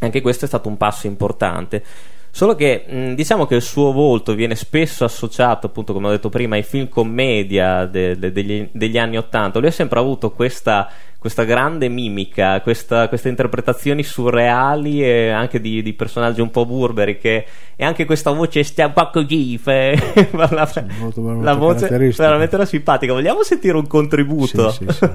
Anche 0.00 0.20
questo 0.20 0.46
è 0.46 0.48
stato 0.48 0.68
un 0.68 0.76
passo 0.76 1.06
importante. 1.06 1.84
Solo 2.30 2.54
che 2.54 2.84
mh, 2.86 3.14
diciamo 3.14 3.46
che 3.46 3.56
il 3.56 3.62
suo 3.62 3.92
volto 3.92 4.34
viene 4.34 4.54
spesso 4.54 5.04
associato, 5.04 5.66
appunto, 5.66 5.92
come 5.92 6.08
ho 6.08 6.10
detto 6.10 6.28
prima, 6.28 6.54
ai 6.54 6.62
film 6.62 6.88
commedia 6.88 7.84
de- 7.86 8.18
de- 8.18 8.32
degli, 8.32 8.68
degli 8.72 8.96
anni 8.96 9.16
Ottanta. 9.16 9.58
Lui 9.58 9.68
ha 9.68 9.72
sempre 9.72 9.98
avuto 9.98 10.30
questa, 10.30 10.88
questa 11.18 11.44
grande 11.44 11.88
mimica, 11.88 12.60
questa- 12.60 13.08
queste 13.08 13.28
interpretazioni 13.28 14.02
surreali 14.02 15.02
e 15.02 15.30
anche 15.30 15.60
di, 15.60 15.82
di 15.82 15.92
personaggi 15.92 16.40
un 16.40 16.50
po' 16.50 16.64
burberi. 16.64 17.18
Che, 17.18 17.46
e 17.76 17.84
anche 17.84 18.04
questa 18.04 18.30
voce 18.30 18.62
stia 18.62 18.86
un 18.86 18.92
po' 18.92 19.10
così. 19.10 19.60
la, 19.64 20.70
molto- 20.98 21.20
molto 21.20 21.42
la 21.42 21.54
voce 21.54 21.88
veramente 21.88 22.54
era 22.54 22.64
simpatica. 22.64 23.12
Vogliamo 23.12 23.42
sentire 23.42 23.76
un 23.76 23.86
contributo? 23.86 24.70
Sì, 24.70 24.86
sì, 24.88 24.92
sì. 24.92 25.08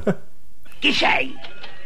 Chi 0.80 0.92
sei? 0.92 1.34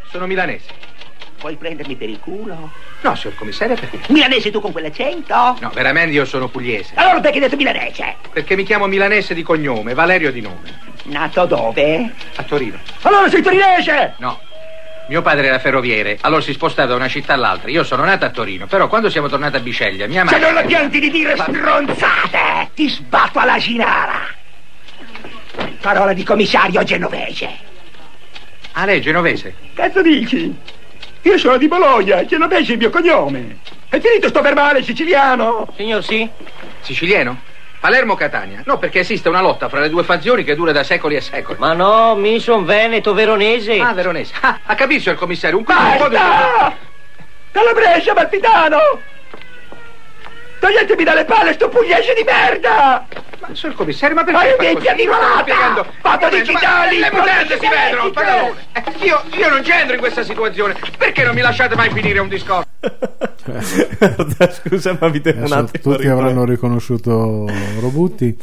Sono 0.09 0.25
milanese. 0.25 0.95
Vuoi 1.39 1.55
prendermi 1.55 1.95
per 1.95 2.09
il 2.09 2.19
culo? 2.19 2.71
No, 3.01 3.15
signor 3.15 3.35
commissario, 3.35 3.75
perché? 3.75 3.99
Milanese 4.07 4.49
tu 4.49 4.59
con 4.59 4.71
quell'accento? 4.71 5.57
No, 5.59 5.69
veramente 5.73 6.15
io 6.15 6.25
sono 6.25 6.47
pugliese. 6.47 6.93
Allora 6.95 7.19
perché 7.19 7.37
hai 7.37 7.43
detto 7.43 7.55
milanese? 7.55 8.15
Perché 8.33 8.55
mi 8.55 8.63
chiamo 8.63 8.87
milanese 8.87 9.35
di 9.35 9.43
cognome, 9.43 9.93
Valerio 9.93 10.31
di 10.31 10.41
nome. 10.41 10.79
Nato 11.03 11.45
dove? 11.45 12.11
A 12.35 12.43
Torino. 12.43 12.79
Allora 13.03 13.29
sei 13.29 13.41
torinese! 13.41 14.15
No. 14.17 14.41
Mio 15.09 15.21
padre 15.21 15.47
era 15.47 15.59
ferroviere, 15.59 16.17
allora 16.21 16.41
si 16.41 16.51
spostava 16.51 16.89
da 16.89 16.95
una 16.95 17.07
città 17.07 17.33
all'altra. 17.33 17.69
Io 17.69 17.83
sono 17.83 18.03
nato 18.03 18.25
a 18.25 18.29
Torino, 18.29 18.65
però 18.65 18.87
quando 18.89 19.09
siamo 19.09 19.29
tornati 19.29 19.55
a 19.55 19.59
Biceglia, 19.59 20.05
mia 20.07 20.25
Se 20.27 20.33
madre... 20.33 20.39
non 20.39 20.53
la 20.55 20.63
pianti 20.63 20.99
di 20.99 21.09
dire 21.09 21.37
stronzate, 21.37 22.71
ti 22.73 22.89
sbatto 22.89 23.39
alla 23.39 23.57
ginara. 23.57 24.27
Parola 25.79 26.11
di 26.11 26.23
commissario 26.23 26.83
genovese. 26.83 27.49
Ah, 28.73 28.85
lei 28.85 28.97
è 28.99 29.01
genovese? 29.01 29.55
Cazzo 29.75 30.01
dici? 30.01 30.53
Io 31.27 31.37
sono 31.37 31.57
di 31.57 31.67
Bologna, 31.67 32.23
genovese 32.23 32.69
è 32.69 32.71
il 32.75 32.77
mio 32.77 32.89
cognome. 32.89 33.57
È 33.89 33.99
finito 33.99 34.29
sto 34.29 34.39
verbale 34.39 34.81
siciliano? 34.81 35.67
Signor 35.75 36.01
sì? 36.01 36.27
Siciliano? 36.79 37.41
Palermo-Catania? 37.81 38.61
No, 38.65 38.77
perché 38.77 38.99
esiste 38.99 39.27
una 39.27 39.41
lotta 39.41 39.67
fra 39.67 39.81
le 39.81 39.89
due 39.89 40.03
fazioni 40.03 40.45
che 40.45 40.55
dura 40.55 40.71
da 40.71 40.83
secoli 40.83 41.17
e 41.17 41.21
secoli. 41.21 41.59
Ma 41.59 41.73
no, 41.73 42.15
mi 42.15 42.39
son 42.39 42.63
veneto 42.63 43.13
veronese. 43.13 43.77
Ah, 43.77 43.91
veronese. 43.91 44.35
Ah, 44.39 44.59
ha 44.63 44.75
capito, 44.75 45.01
signor 45.01 45.17
commissario? 45.17 45.57
Un 45.57 45.65
po' 45.65 45.73
un 45.73 45.97
po' 45.97 46.07
di... 46.07 46.15
Basta! 46.15 46.77
Dalla 47.51 47.73
Brescia, 47.73 48.13
Martitano! 48.13 48.77
Toglietemi 50.59 51.03
dalle 51.03 51.25
palle 51.25 51.53
sto 51.53 51.69
pugliese 51.69 52.13
di 52.15 52.23
merda! 52.23 53.05
Ma, 53.39 53.49
signor 53.53 53.75
commissario, 53.75 54.15
ma 54.15 54.23
perché... 54.23 54.55
Ma 54.57 54.79
così? 54.79 54.95
di 54.95 55.05
volata! 55.05 55.41
Spiegando- 55.41 55.85
Vado 56.01 56.25
Ma- 56.25 56.29
digitali, 56.31 56.99
Le 56.99 57.09
mutande 57.11 57.59
si 57.59 57.67
vedono, 57.67 58.09
padrone. 58.11 58.65
Eh, 58.73 58.83
Io, 59.05 59.21
io 59.37 59.49
non 59.49 59.61
c'entro 59.61 59.93
in 59.93 59.99
questa 59.99 60.23
situazione. 60.23 60.75
Perché 60.97 61.23
non 61.23 61.35
mi 61.35 61.41
lasciate 61.41 61.75
mai 61.75 61.91
finire 61.91 62.19
un 62.19 62.27
discorso? 62.27 62.65
Scusa, 64.63 64.97
ma 64.99 65.07
vi 65.09 65.21
devo 65.21 65.37
un 65.45 65.51
Adesso 65.51 65.57
attimo 65.77 65.95
tutti 65.95 66.07
avranno 66.07 66.43
riconosciuto 66.45 67.45
Robutti 67.79 68.37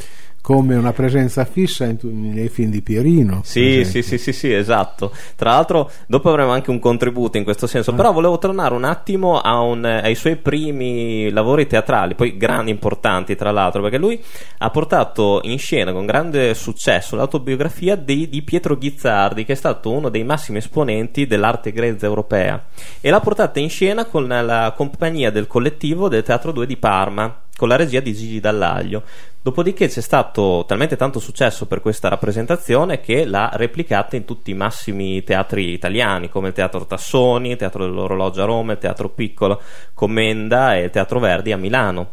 come 0.44 0.74
una 0.74 0.92
presenza 0.92 1.46
fissa 1.46 1.90
tu- 1.94 2.10
nei 2.12 2.50
film 2.50 2.70
di 2.70 2.82
Pierino. 2.82 3.40
Sì, 3.44 3.82
sì, 3.82 4.02
sì, 4.02 4.18
sì, 4.18 4.30
sì, 4.34 4.52
esatto. 4.52 5.10
Tra 5.36 5.52
l'altro, 5.52 5.90
dopo 6.06 6.28
avremo 6.28 6.50
anche 6.50 6.68
un 6.68 6.78
contributo 6.80 7.38
in 7.38 7.44
questo 7.44 7.66
senso. 7.66 7.92
Ah. 7.92 7.94
Però 7.94 8.12
volevo 8.12 8.36
tornare 8.36 8.74
un 8.74 8.84
attimo 8.84 9.40
un- 9.42 9.86
ai 9.86 10.14
suoi 10.14 10.36
primi 10.36 11.30
lavori 11.30 11.66
teatrali, 11.66 12.14
poi 12.14 12.36
grandi, 12.36 12.70
importanti, 12.70 13.36
tra 13.36 13.52
l'altro, 13.52 13.80
perché 13.80 13.96
lui 13.96 14.22
ha 14.58 14.68
portato 14.68 15.40
in 15.44 15.58
scena 15.58 15.92
con 15.92 16.04
grande 16.04 16.52
successo 16.52 17.16
l'autobiografia 17.16 17.96
di, 17.96 18.28
di 18.28 18.42
Pietro 18.42 18.76
Ghizzardi, 18.76 19.46
che 19.46 19.52
è 19.52 19.56
stato 19.56 19.90
uno 19.90 20.10
dei 20.10 20.24
massimi 20.24 20.58
esponenti 20.58 21.26
dell'arte 21.26 21.72
grezza 21.72 22.04
europea, 22.04 22.62
e 23.00 23.08
l'ha 23.08 23.20
portata 23.20 23.60
in 23.60 23.70
scena 23.70 24.04
con 24.04 24.28
la 24.28 24.74
compagnia 24.76 25.30
del 25.30 25.46
collettivo 25.46 26.10
del 26.10 26.22
Teatro 26.22 26.52
2 26.52 26.66
di 26.66 26.76
Parma. 26.76 27.38
Con 27.56 27.68
la 27.68 27.76
regia 27.76 28.00
di 28.00 28.12
Gigi 28.12 28.40
Dallaglio. 28.40 29.04
Dopodiché 29.44 29.88
c'è 29.88 30.00
stato 30.00 30.64
talmente 30.66 30.96
tanto 30.96 31.20
successo 31.20 31.66
per 31.66 31.82
questa 31.82 32.08
rappresentazione 32.08 33.00
che 33.00 33.26
l'ha 33.26 33.50
replicata 33.52 34.16
in 34.16 34.24
tutti 34.24 34.52
i 34.52 34.54
massimi 34.54 35.22
teatri 35.22 35.70
italiani, 35.70 36.30
come 36.30 36.48
il 36.48 36.54
Teatro 36.54 36.86
Tassoni, 36.86 37.50
il 37.50 37.58
Teatro 37.58 37.84
dell'Orologio 37.84 38.40
a 38.40 38.46
Roma, 38.46 38.72
il 38.72 38.78
Teatro 38.78 39.10
Piccolo, 39.10 39.60
Commenda 39.92 40.76
e 40.76 40.84
il 40.84 40.90
Teatro 40.90 41.18
Verdi 41.18 41.52
a 41.52 41.58
Milano. 41.58 42.08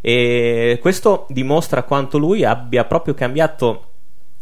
E 0.00 0.78
questo 0.80 1.26
dimostra 1.28 1.82
quanto 1.82 2.16
lui 2.16 2.42
abbia 2.42 2.86
proprio 2.86 3.12
cambiato 3.12 3.91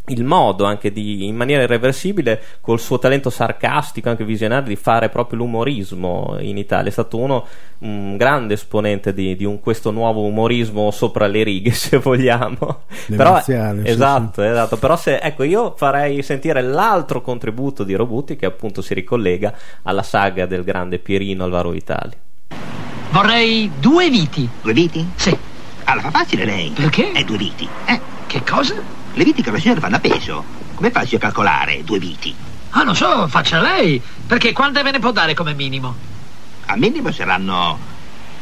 il 0.07 0.25
modo 0.25 0.65
anche 0.65 0.93
di, 0.93 1.27
in 1.27 1.37
maniera 1.37 1.63
irreversibile, 1.63 2.43
col 2.61 2.81
suo 2.81 2.99
talento 2.99 3.31
sarcastico, 3.31 4.09
anche 4.09 4.25
visionario, 4.25 4.69
di 4.69 4.77
fare 4.77 5.09
proprio 5.09 5.39
l'umorismo 5.39 6.37
in 6.41 6.59
Italia. 6.59 6.89
È 6.89 6.93
stato 6.93 7.17
uno, 7.19 7.47
un 7.79 8.17
grande 8.17 8.55
esponente 8.55 9.15
di, 9.15 9.37
di 9.37 9.45
un, 9.45 9.61
questo 9.61 9.91
nuovo 9.91 10.23
umorismo 10.23 10.91
sopra 10.91 11.27
le 11.27 11.43
righe, 11.43 11.71
se 11.73 11.99
vogliamo. 11.99 12.83
Però, 13.07 13.31
Demenziale, 13.31 13.83
sì, 13.83 13.89
esatto, 13.89 14.43
esatto. 14.43 14.77
Però 14.77 14.97
se, 14.97 15.19
ecco, 15.19 15.45
io 15.45 15.75
farei 15.77 16.23
sentire 16.23 16.61
l'altro 16.63 17.21
contributo 17.21 17.85
di 17.85 17.95
Robuti 17.95 18.37
che 18.37 18.47
appunto 18.47 18.83
si 18.83 18.95
ricollega 18.95 19.55
alla 19.83 20.03
saga 20.03 20.47
del 20.47 20.65
grande 20.65 20.99
Pierino 20.99 21.45
Alvaro 21.45 21.71
Vitali. 21.71 22.17
Vorrei 23.11 23.71
due 23.79 24.09
viti. 24.09 24.49
Due 24.63 24.73
viti? 24.73 25.07
Sì. 25.15 25.37
Allora 25.85 26.11
fa 26.11 26.19
facile 26.21 26.45
lei. 26.45 26.71
Perché? 26.71 27.13
È 27.13 27.25
due 27.25 27.37
viti. 27.37 27.69
Eh, 27.87 28.01
che 28.27 28.43
cosa? 28.45 29.00
Le 29.15 29.25
viti 29.25 29.43
che 29.43 29.51
la 29.51 29.59
signora 29.59 29.81
fanno 29.81 29.97
a 29.97 30.01
peso. 30.01 30.45
Come 30.75 30.91
faccio 30.91 31.17
a 31.17 31.19
calcolare 31.19 31.83
due 31.85 31.99
viti? 31.99 32.35
Ah, 32.71 32.83
non 32.83 32.95
so, 32.95 33.27
faccia 33.29 33.61
lei. 33.61 34.01
Perché 34.27 34.53
quante 34.53 34.83
ve 34.83 34.93
ne 34.93 34.99
può 34.99 35.11
dare 35.13 35.35
come 35.35 35.53
minimo? 35.55 35.95
Al 36.67 36.79
minimo 36.79 37.11
saranno 37.11 37.79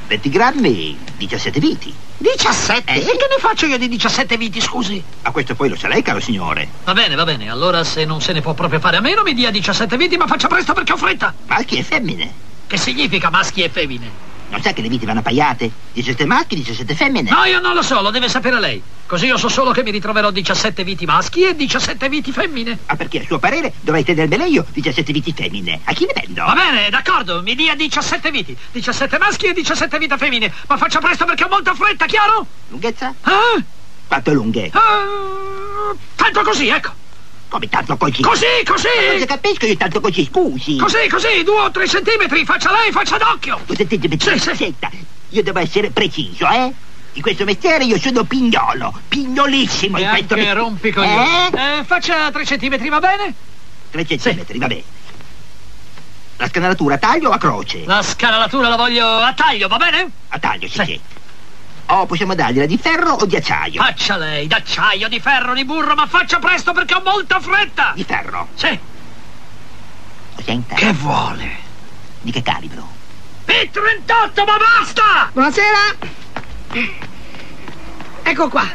20 0.07 0.29
grammi, 0.29 0.99
17 1.17 1.59
viti. 1.61 1.95
17? 2.19 2.93
Eh, 2.93 2.99
E 2.99 3.05
che 3.05 3.27
ne 3.31 3.39
faccio 3.41 3.67
io 3.67 3.79
di 3.79 3.89
17 3.89 4.37
viti, 4.37 4.61
scusi? 4.61 5.03
A 5.23 5.31
questo 5.31 5.55
poi 5.55 5.69
lo 5.71 5.77
sa 5.77 5.89
lei, 5.89 6.03
caro 6.03 6.21
signore. 6.21 6.69
Va 6.85 6.93
bene, 6.93 7.15
va 7.15 7.25
bene. 7.25 7.49
Allora, 7.49 7.83
se 7.85 8.05
non 8.05 8.21
se 8.21 8.33
ne 8.33 8.41
può 8.43 8.53
proprio 8.55 8.81
fare 8.81 8.99
a 8.99 9.01
meno, 9.01 9.23
mi 9.23 9.33
dia 9.35 9.51
17 9.51 9.97
viti, 9.97 10.17
ma 10.17 10.27
faccia 10.27 10.49
presto 10.49 10.75
perché 10.75 10.93
ho 10.93 10.97
fretta. 10.97 11.33
Maschi 11.47 11.77
e 11.79 11.83
femmine. 11.83 12.31
Che 12.67 12.77
significa 12.77 13.31
maschi 13.31 13.63
e 13.63 13.71
femmine? 13.71 14.27
Non 14.50 14.62
sa 14.62 14.73
che 14.73 14.81
le 14.81 14.88
viti 14.88 15.05
vanno 15.05 15.21
appaiate? 15.21 15.71
17 15.93 16.25
maschi, 16.25 16.55
17 16.57 16.95
femmine. 16.95 17.31
No, 17.31 17.45
io 17.45 17.61
non 17.61 17.75
lo 17.75 17.83
so, 17.83 18.00
lo 18.00 18.11
deve 18.11 18.28
sapere 18.28 18.59
lei. 18.59 18.83
Così 19.07 19.26
io 19.26 19.37
so 19.37 19.49
solo 19.49 19.73
che 19.73 19.83
mi 19.83 19.90
ritroverò 19.90 20.31
17 20.31 20.85
viti 20.85 21.05
maschi 21.07 21.43
e 21.43 21.55
17 21.55 22.09
viti 22.09 22.33
femmine. 22.33 22.78
Ah, 22.87 22.97
perché 22.97 23.21
a 23.21 23.25
suo 23.25 23.38
parere 23.38 23.73
dovrei 23.81 24.05
tenermene 24.05 24.47
io 24.49 24.64
17 24.71 25.12
viti 25.12 25.33
femmine. 25.33 25.81
A 25.85 25.93
chi 25.93 26.07
ne 26.07 26.12
vendo? 26.14 26.45
Va 26.45 26.55
bene, 26.55 26.90
d'accordo, 26.90 27.43
mi 27.43 27.55
dia 27.55 27.75
17 27.75 28.31
viti. 28.31 28.57
17 28.73 29.19
maschi 29.19 29.47
e 29.47 29.52
17 29.52 29.99
vite 29.99 30.17
femmine. 30.17 30.52
Ma 30.67 30.76
faccia 30.76 30.99
presto 30.99 31.25
perché 31.25 31.45
ho 31.45 31.49
molta 31.49 31.75
fretta, 31.75 32.07
chiaro? 32.07 32.47
Lunghezza? 32.69 33.14
Ah? 33.23 33.62
Quanto 34.07 34.33
lunghe? 34.33 34.71
Ah, 34.73 35.95
tanto 36.14 36.43
così, 36.43 36.69
ecco. 36.69 36.93
Come 37.49 37.69
tanto 37.69 37.97
così? 37.97 38.21
Così, 38.21 38.45
così. 38.64 38.88
Ma 38.97 39.11
non 39.12 39.21
ci 39.21 39.26
capisco 39.26 39.67
io 39.67 39.76
tanto 39.76 40.00
così, 40.00 40.25
scusi. 40.31 40.76
Così, 40.76 41.09
così, 41.09 41.43
due 41.45 41.61
o 41.61 41.71
tre 41.71 41.88
centimetri, 41.88 42.45
faccia 42.45 42.71
lei, 42.71 42.93
faccia 42.93 43.17
d'occhio. 43.17 43.59
Sì, 43.75 43.87
sì. 44.38 44.55
Senta, 44.55 44.90
io 45.31 45.43
devo 45.43 45.59
essere 45.59 45.90
preciso, 45.90 46.47
eh? 46.49 46.73
In 47.12 47.23
questo 47.23 47.45
mestiere 47.45 47.85
io 47.85 47.99
sono 47.99 48.25
pignolo, 48.25 49.00
pignolissimo 49.09 49.97
E 49.97 50.02
in 50.02 50.09
questo 50.11 50.35
mestiere. 50.35 50.61
rompicoglioni. 50.61 51.28
Eh? 51.55 51.78
Eh, 51.78 51.85
faccia 51.85 52.31
tre 52.31 52.45
centimetri, 52.45 52.88
va 52.90 53.00
bene? 53.00 53.35
Tre 53.90 54.05
centimetri, 54.07 54.59
vabbè. 54.59 54.83
La 56.37 56.47
scanalatura 56.49 56.95
a 56.95 56.99
taglio 56.99 57.31
o 57.31 57.33
a 57.33 57.38
croce? 57.38 57.85
La 57.87 58.02
scanalatura 58.02 58.69
la 58.69 58.76
voglio 58.76 59.07
a 59.07 59.33
taglio, 59.33 59.67
va 59.69 59.78
bene? 59.78 60.11
A 60.28 60.38
taglio, 60.38 60.69
sì, 60.69 60.75
Sì. 60.78 60.85
sì. 60.85 61.00
O 61.90 62.04
possiamo 62.04 62.35
dargliela 62.35 62.66
di 62.66 62.76
ferro 62.76 63.12
o 63.12 63.25
di 63.25 63.37
acciaio? 63.37 63.83
Faccia 63.83 64.18
lei, 64.18 64.47
d'acciaio, 64.47 65.09
di 65.09 65.21
ferro, 65.21 65.54
di 65.54 65.64
burro, 65.64 65.95
ma 65.95 66.07
faccia 66.07 66.38
presto 66.38 66.73
perché 66.73 66.95
ho 66.95 67.02
molta 67.02 67.40
fretta. 67.40 67.92
Di 67.95 68.04
ferro. 68.04 68.49
Sì. 68.54 68.78
Lo 70.37 70.42
senta? 70.45 70.75
Che 70.75 70.92
vuole? 70.92 71.50
Di 72.21 72.30
che 72.30 72.42
calibro? 72.42 72.87
P38, 73.47 74.45
ma 74.45 74.57
basta! 74.59 75.30
Buonasera. 75.33 75.78
Ecco 78.23 78.49
qua. 78.50 78.68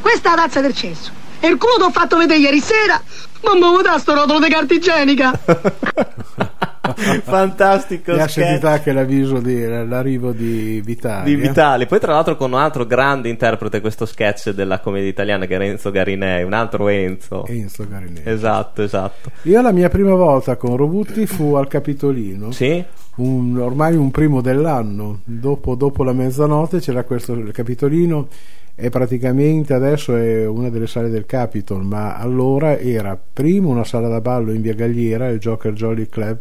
Questa 0.00 0.32
è 0.32 0.36
la 0.36 0.42
tazza 0.42 0.60
del 0.60 0.74
cesso. 0.74 1.10
E 1.40 1.48
il 1.48 1.56
culo 1.56 1.78
t'ho 1.78 1.90
fatto 1.90 2.16
vedere 2.16 2.38
ieri 2.38 2.60
sera. 2.60 3.02
Mamma 3.42 3.72
mi 3.76 3.82
dà 3.82 3.98
sto 3.98 4.14
rotolo 4.14 4.38
di 4.38 4.48
carta 4.48 4.72
igienica. 4.72 5.32
Fantastico 7.22 8.12
ha 8.12 8.28
sketch. 8.28 8.30
sentito 8.30 8.66
anche 8.68 8.92
l'avviso 8.92 9.38
di 9.40 9.66
l'arrivo 9.66 10.32
di 10.32 10.80
Vitali. 10.84 11.34
di 11.34 11.42
eh? 11.42 11.48
Vitali. 11.48 11.86
Poi, 11.86 12.00
tra 12.00 12.12
l'altro, 12.12 12.36
con 12.36 12.52
un 12.52 12.58
altro 12.58 12.86
grande 12.86 13.28
interprete 13.28 13.80
questo 13.80 14.06
sketch 14.06 14.50
della 14.50 14.80
commedia 14.80 15.08
italiana 15.08 15.46
che 15.46 15.54
era 15.54 15.64
Enzo 15.64 15.90
Garinei, 15.90 16.42
un 16.44 16.52
altro 16.52 16.88
Enzo. 16.88 17.46
Enzo 17.46 17.86
Garinelli. 17.88 18.22
Esatto, 18.24 18.82
esatto. 18.82 19.30
Io 19.42 19.60
la 19.60 19.72
mia 19.72 19.88
prima 19.88 20.14
volta 20.14 20.56
con 20.56 20.76
Robutti 20.76 21.26
fu 21.26 21.54
al 21.54 21.68
Capitolino. 21.68 22.50
Sì? 22.52 22.84
un- 23.16 23.58
ormai 23.58 23.96
un 23.96 24.10
primo 24.10 24.40
dell'anno, 24.40 25.20
dopo, 25.24 25.74
dopo 25.74 26.04
la 26.04 26.12
mezzanotte 26.12 26.78
c'era 26.80 27.04
questo 27.04 27.38
Capitolino 27.52 28.28
e 28.74 28.88
praticamente 28.88 29.74
adesso 29.74 30.16
è 30.16 30.46
una 30.46 30.70
delle 30.70 30.86
sale 30.86 31.10
del 31.10 31.26
Capitol, 31.26 31.84
ma 31.84 32.16
allora 32.16 32.78
era 32.78 33.18
prima 33.30 33.68
una 33.68 33.84
sala 33.84 34.08
da 34.08 34.20
ballo 34.22 34.52
in 34.52 34.62
via 34.62 34.72
Galliera, 34.74 35.28
il 35.28 35.38
Joker 35.38 35.72
Jolly 35.72 36.06
Club, 36.06 36.38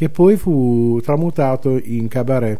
che 0.00 0.08
poi 0.08 0.36
fu 0.38 0.98
tramutato 1.04 1.78
in 1.78 2.08
cabaret 2.08 2.58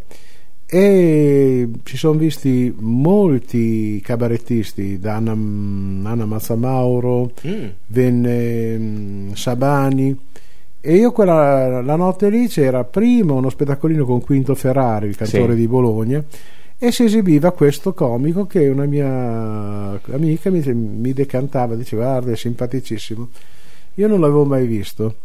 e 0.67 1.67
ci 1.85 1.97
sono 1.97 2.19
visti 2.19 2.71
molti 2.79 3.99
cabarettisti, 4.03 4.99
da 4.99 5.15
Anna, 5.15 5.33
Anna 5.33 6.27
Mazzamauro, 6.27 7.33
Mm. 7.47 7.65
venne 7.87 8.77
mm, 8.79 9.31
Sabani 9.33 10.15
e 10.83 10.97
io 10.97 11.13
quella 11.13 11.81
la 11.81 11.97
notte 11.97 12.29
lì 12.29 12.47
c'era 12.47 12.85
prima 12.85 13.33
uno 13.33 13.49
spettacolino 13.49 14.05
con 14.05 14.21
Quinto 14.21 14.55
Ferrari, 14.55 15.09
il 15.09 15.17
cantore 15.17 15.55
Sì. 15.55 15.59
di 15.61 15.67
Bologna 15.67 16.23
e 16.79 16.93
si 16.93 17.05
esibiva 17.05 17.53
questo 17.53 17.95
comico 17.95 18.45
che 18.47 18.69
una 18.69 18.85
mia 18.85 19.99
amica 20.13 20.51
mi, 20.51 20.61
mi 20.75 21.13
decantava, 21.15 21.75
diceva 21.75 22.05
guarda 22.05 22.33
è 22.33 22.37
simpaticissimo 22.37 23.29
io 23.95 24.09
non 24.09 24.21
l'avevo 24.21 24.45
mai 24.45 24.67
visto 24.67 25.17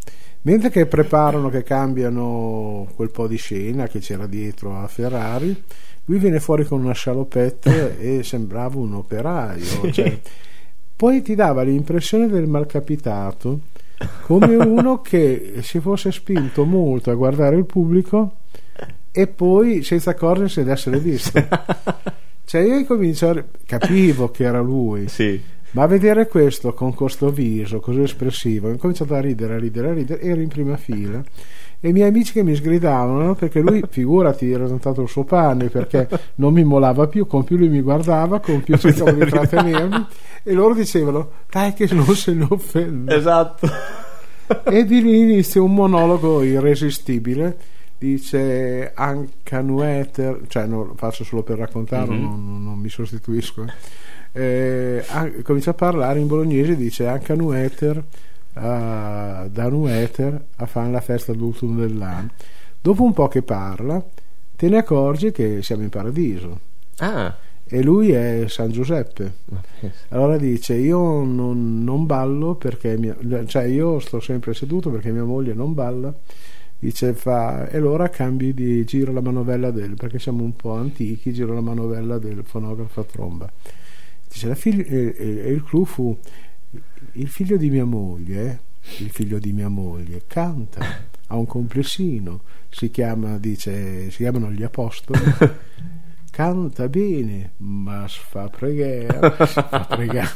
mentre 0.45 0.69
che 0.69 0.85
preparano 0.87 1.49
che 1.49 1.63
cambiano 1.63 2.87
quel 2.95 3.11
po' 3.11 3.27
di 3.27 3.37
scena 3.37 3.87
che 3.87 3.99
c'era 3.99 4.25
dietro 4.25 4.77
a 4.77 4.87
Ferrari 4.87 5.63
lui 6.05 6.17
viene 6.19 6.39
fuori 6.39 6.65
con 6.65 6.83
una 6.83 6.93
scialopette 6.93 7.99
e 8.19 8.23
sembrava 8.23 8.77
un 8.77 8.93
operaio 8.93 9.91
cioè, 9.91 10.19
poi 10.95 11.21
ti 11.21 11.35
dava 11.35 11.61
l'impressione 11.63 12.27
del 12.27 12.47
malcapitato 12.47 13.59
come 14.23 14.55
uno 14.57 15.01
che 15.01 15.55
si 15.61 15.79
fosse 15.79 16.11
spinto 16.11 16.65
molto 16.65 17.11
a 17.11 17.15
guardare 17.15 17.55
il 17.55 17.65
pubblico 17.65 18.37
e 19.17 19.27
poi 19.27 19.81
senza 19.81 20.11
accorgersi 20.11 20.63
di 20.63 20.69
essere 20.69 20.99
visto. 20.99 21.41
Cioè 22.47 22.61
io 22.61 22.77
incominciavo 22.77 23.43
capivo 23.65 24.29
che 24.29 24.43
era 24.43 24.59
lui. 24.59 25.07
Sì. 25.07 25.41
Ma 25.75 25.83
a 25.83 25.87
vedere 25.87 26.27
questo 26.27 26.73
con 26.73 26.93
questo 26.93 27.29
viso 27.29 27.79
così 27.79 28.01
espressivo 28.01 28.67
ho 28.67 28.71
incominciato 28.71 29.13
a 29.13 29.19
ridere 29.21 29.53
a 29.55 29.57
ridere 29.59 29.89
a 29.89 29.93
ridere 29.93 30.21
ero 30.21 30.41
in 30.41 30.47
prima 30.47 30.75
fila 30.77 31.23
e 31.79 31.89
i 31.89 31.91
miei 31.91 32.07
amici 32.07 32.31
che 32.31 32.43
mi 32.43 32.55
sgridavano 32.55 33.21
no? 33.21 33.35
perché 33.35 33.59
lui 33.59 33.83
figurati 33.89 34.49
era 34.49 34.63
diventato 34.63 35.01
il 35.03 35.09
suo 35.09 35.23
pane 35.25 35.69
perché 35.69 36.07
non 36.35 36.53
mi 36.53 36.63
molava 36.63 37.07
più 37.07 37.27
con 37.27 37.43
più 37.43 37.57
lui 37.57 37.69
mi 37.69 37.81
guardava 37.81 38.39
con 38.39 38.61
più 38.63 38.75
cercavo 38.77 39.11
di 39.11 39.25
trattenermi 39.29 40.05
e 40.43 40.53
loro 40.53 40.73
dicevano 40.73 41.29
dai 41.49 41.73
che 41.73 41.87
non 41.93 42.15
se 42.15 42.33
ne 42.33 42.47
offende 42.49 43.15
Esatto. 43.15 43.67
e 44.63 44.85
di 44.85 45.01
lì 45.01 45.19
inizia 45.19 45.61
un 45.61 45.73
monologo 45.73 46.41
irresistibile 46.43 47.57
dice 47.97 48.91
anche 48.93 49.61
Nueter 49.61 50.41
cioè 50.47 50.65
no, 50.67 50.83
lo 50.83 50.93
faccio 50.95 51.23
solo 51.23 51.43
per 51.43 51.57
raccontarlo 51.57 52.13
Mhm. 52.13 52.21
non, 52.21 52.45
non- 52.45 52.63
non 52.63 52.77
mi 52.79 52.89
sostituisco 52.89 53.63
eh, 53.63 53.71
an- 54.37 55.41
comincia 55.43 55.71
a 55.71 55.73
parlare 55.73 56.19
in 56.19 56.27
bolognese 56.27 56.75
dice 56.75 57.07
anche 57.07 57.35
Nueter 57.35 57.97
uh, 57.97 58.03
da 58.53 59.69
Nueter 59.69 60.45
a 60.57 60.65
fare 60.65 60.91
la 60.91 61.01
festa 61.01 61.33
d'ultimo 61.33 61.79
dell'anno. 61.79 62.31
Dopo 62.81 63.03
un 63.03 63.13
po' 63.13 63.27
che 63.27 63.41
parla 63.41 64.03
te 64.55 64.69
ne 64.69 64.77
accorgi 64.77 65.31
che 65.31 65.61
siamo 65.61 65.83
in 65.83 65.89
paradiso. 65.89 66.59
Ah. 66.97 67.35
e 67.67 67.81
lui 67.81 68.11
è 68.11 68.45
San 68.47 68.71
Giuseppe. 68.71 69.33
Allora 70.09 70.37
dice 70.37 70.75
io 70.75 71.23
non, 71.23 71.83
non 71.83 72.05
ballo 72.05 72.55
perché 72.55 72.97
mia, 72.97 73.17
cioè 73.45 73.63
io 73.63 73.99
sto 73.99 74.19
sempre 74.19 74.53
seduto 74.53 74.91
perché 74.91 75.11
mia 75.11 75.23
moglie 75.23 75.53
non 75.53 75.73
balla. 75.73 76.13
Dice 76.77 77.13
fa 77.13 77.67
e 77.69 77.77
allora 77.77 78.09
cambi 78.09 78.53
di 78.53 78.83
giro 78.85 79.11
la 79.11 79.21
manovella 79.21 79.71
del 79.71 79.95
perché 79.95 80.19
siamo 80.19 80.43
un 80.43 80.55
po' 80.55 80.73
antichi 80.73 81.33
giro 81.33 81.53
la 81.53 81.61
manovella 81.61 82.19
del 82.19 82.43
fonografo 82.43 82.99
a 82.99 83.03
tromba 83.05 83.51
dice 84.31 84.47
la 84.47 84.55
figlia 84.55 84.83
e, 84.83 85.15
e- 85.17 85.39
e 85.45 85.51
il 85.51 85.63
clou 85.63 85.85
fu 85.85 86.17
il 87.13 87.27
figlio 87.27 87.57
di 87.57 87.69
mia 87.69 87.85
moglie 87.85 88.59
il 88.99 89.09
figlio 89.09 89.39
di 89.39 89.51
mia 89.53 89.69
moglie 89.69 90.21
canta 90.27 91.03
ha 91.27 91.35
un 91.37 91.45
complessino 91.45 92.41
si 92.69 92.91
chiama 92.91 93.37
dice 93.37 94.11
si 94.11 94.17
chiamano 94.17 94.51
gli 94.51 94.63
apostoli 94.63 95.19
canta 96.29 96.89
bene 96.89 97.51
ma 97.57 98.05
fa 98.07 98.49
pregare 98.49 99.45
si 99.47 99.53
fa 99.53 99.85
pregare 99.89 100.29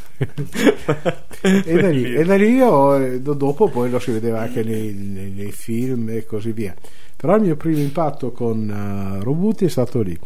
e 1.41 1.81
da 1.81 1.89
lì, 1.89 2.13
e 2.15 2.23
da 2.23 2.35
lì 2.35 2.53
io, 2.55 2.95
eh, 2.97 3.21
do- 3.21 3.33
dopo 3.33 3.69
poi 3.69 3.89
lo 3.89 3.99
si 3.99 4.11
vedeva 4.11 4.41
anche 4.41 4.63
nei, 4.63 4.93
nei- 4.93 5.31
nei 5.31 5.51
film 5.51 6.09
e 6.09 6.25
così 6.25 6.51
via. 6.51 6.75
Però 7.15 7.35
il 7.35 7.41
mio 7.43 7.55
primo 7.55 7.79
impatto 7.79 8.31
con 8.31 8.69
eh, 8.69 9.23
Robuti 9.23 9.65
è 9.65 9.69
stato 9.69 10.01
lì 10.01 10.17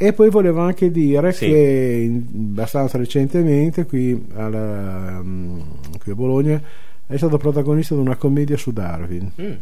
E 0.00 0.12
poi 0.12 0.30
volevo 0.30 0.60
anche 0.60 0.90
dire 0.92 1.32
Sì. 1.32 1.46
che 1.46 2.22
abbastanza 2.34 2.98
recentemente 2.98 3.84
qui, 3.84 4.26
alla- 4.34 5.20
mm, 5.22 5.58
qui 6.00 6.12
a 6.12 6.14
Bologna 6.14 6.62
è 7.06 7.16
stato 7.16 7.36
protagonista 7.36 7.94
di 7.96 8.00
una 8.00 8.14
commedia 8.16 8.56
su 8.56 8.70
Darwin. 8.72 9.30
Mm. 9.40 9.52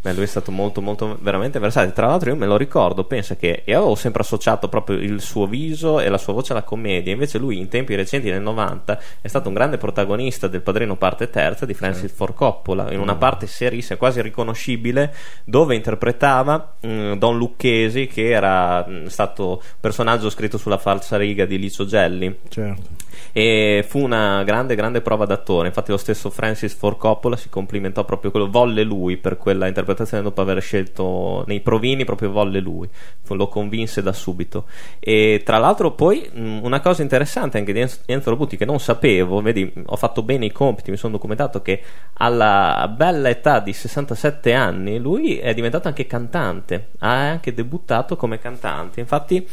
Beh, 0.00 0.12
lui 0.12 0.22
è 0.24 0.26
stato 0.26 0.52
molto, 0.52 0.80
molto 0.80 1.18
veramente 1.20 1.58
versatile. 1.58 1.92
Tra 1.92 2.06
l'altro, 2.06 2.30
io 2.30 2.36
me 2.36 2.46
lo 2.46 2.56
ricordo. 2.56 3.04
Pensa 3.04 3.36
che 3.36 3.62
io 3.64 3.78
avevo 3.78 3.94
sempre 3.94 4.22
associato 4.22 4.68
proprio 4.68 4.96
il 4.96 5.20
suo 5.20 5.46
viso 5.46 6.00
e 6.00 6.08
la 6.08 6.18
sua 6.18 6.32
voce 6.32 6.52
alla 6.52 6.62
commedia. 6.62 7.12
Invece, 7.12 7.38
lui, 7.38 7.58
in 7.58 7.68
tempi 7.68 7.94
recenti, 7.94 8.30
nel 8.30 8.40
90, 8.42 9.00
è 9.20 9.28
stato 9.28 9.48
un 9.48 9.54
grande 9.54 9.76
protagonista 9.76 10.46
del 10.46 10.60
Padrino 10.60 10.96
Parte 10.96 11.30
Terza 11.30 11.66
di 11.66 11.74
Francis 11.74 12.12
Ford 12.12 12.34
Coppola. 12.34 12.92
In 12.92 13.00
una 13.00 13.16
parte 13.16 13.46
serissima, 13.46 13.98
quasi 13.98 14.22
riconoscibile, 14.22 15.14
dove 15.44 15.74
interpretava 15.74 16.76
mm, 16.86 17.14
Don 17.14 17.36
Lucchesi, 17.36 18.06
che 18.06 18.30
era 18.30 18.86
mm, 18.88 19.06
stato 19.06 19.48
un 19.48 19.58
personaggio 19.80 20.30
scritto 20.30 20.58
sulla 20.58 20.78
falsa 20.78 21.16
riga 21.16 21.44
di 21.44 21.58
Licio 21.58 21.84
Gelli 21.84 22.38
Certo. 22.48 23.06
E 23.32 23.84
fu 23.86 24.00
una 24.00 24.42
grande 24.44 24.74
grande 24.74 25.00
prova 25.00 25.24
d'attore. 25.24 25.68
Infatti 25.68 25.90
lo 25.90 25.96
stesso 25.96 26.30
Francis 26.30 26.74
Ford 26.74 26.96
Coppola 26.96 27.36
si 27.36 27.48
complimentò 27.48 28.04
proprio 28.04 28.30
quello 28.30 28.50
volle 28.50 28.82
lui 28.82 29.16
per 29.16 29.36
quella 29.36 29.66
interpretazione 29.66 30.22
dopo 30.22 30.40
aver 30.40 30.60
scelto 30.60 31.44
nei 31.46 31.60
provini 31.60 32.04
proprio 32.04 32.30
volle 32.30 32.60
lui. 32.60 32.88
Lo 33.28 33.48
convinse 33.48 34.02
da 34.02 34.12
subito. 34.12 34.64
E 34.98 35.42
tra 35.44 35.58
l'altro 35.58 35.92
poi 35.92 36.28
una 36.34 36.80
cosa 36.80 37.02
interessante 37.02 37.58
anche 37.58 37.72
di 37.72 37.86
Enzo 38.06 38.30
Robuti 38.30 38.56
che 38.56 38.64
non 38.64 38.80
sapevo 38.80 39.40
vedi 39.40 39.70
ho 39.86 39.96
fatto 39.96 40.22
bene 40.22 40.46
i 40.46 40.52
compiti 40.52 40.90
mi 40.90 40.96
sono 40.96 41.12
documentato 41.12 41.60
che 41.62 41.82
alla 42.14 42.92
bella 42.94 43.28
età 43.28 43.60
di 43.60 43.72
67 43.72 44.52
anni 44.52 44.98
lui 44.98 45.38
è 45.38 45.54
diventato 45.54 45.88
anche 45.88 46.06
cantante. 46.06 46.88
Ha 46.98 47.12
anche 47.12 47.54
debuttato 47.54 48.16
come 48.16 48.38
cantante. 48.38 49.00
Infatti 49.00 49.46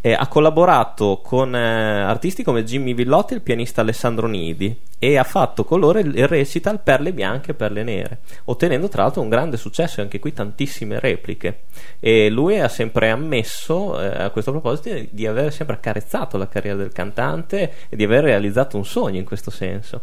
eh, 0.00 0.12
ha 0.12 0.26
collaborato 0.28 1.20
con 1.22 1.54
eh, 1.54 2.02
artisti 2.02 2.42
come 2.42 2.64
Jimmy 2.64 2.94
Villotti 2.94 3.32
e 3.32 3.36
il 3.36 3.42
pianista 3.42 3.80
Alessandro 3.80 4.26
Nidi 4.26 4.76
e 4.98 5.16
ha 5.16 5.24
fatto 5.24 5.64
con 5.64 5.80
loro 5.80 5.98
il, 5.98 6.26
recital 6.26 6.80
Perle 6.82 7.12
bianche 7.12 7.52
e 7.52 7.54
perle 7.54 7.82
nere, 7.82 8.18
ottenendo 8.44 8.88
tra 8.88 9.02
l'altro 9.02 9.22
un 9.22 9.28
grande 9.28 9.56
successo 9.56 10.00
e 10.00 10.02
anche 10.02 10.18
qui 10.18 10.32
tantissime 10.32 10.98
repliche. 10.98 11.62
E 12.00 12.28
lui 12.30 12.58
ha 12.58 12.68
sempre 12.68 13.10
ammesso, 13.10 14.00
eh, 14.00 14.24
a 14.24 14.30
questo 14.30 14.50
proposito, 14.50 15.06
di 15.10 15.26
aver 15.26 15.52
sempre 15.52 15.76
accarezzato 15.76 16.36
la 16.36 16.48
carriera 16.48 16.76
del 16.76 16.92
cantante 16.92 17.72
e 17.88 17.96
di 17.96 18.04
aver 18.04 18.24
realizzato 18.24 18.76
un 18.76 18.84
sogno 18.84 19.18
in 19.18 19.24
questo 19.24 19.50
senso. 19.50 20.02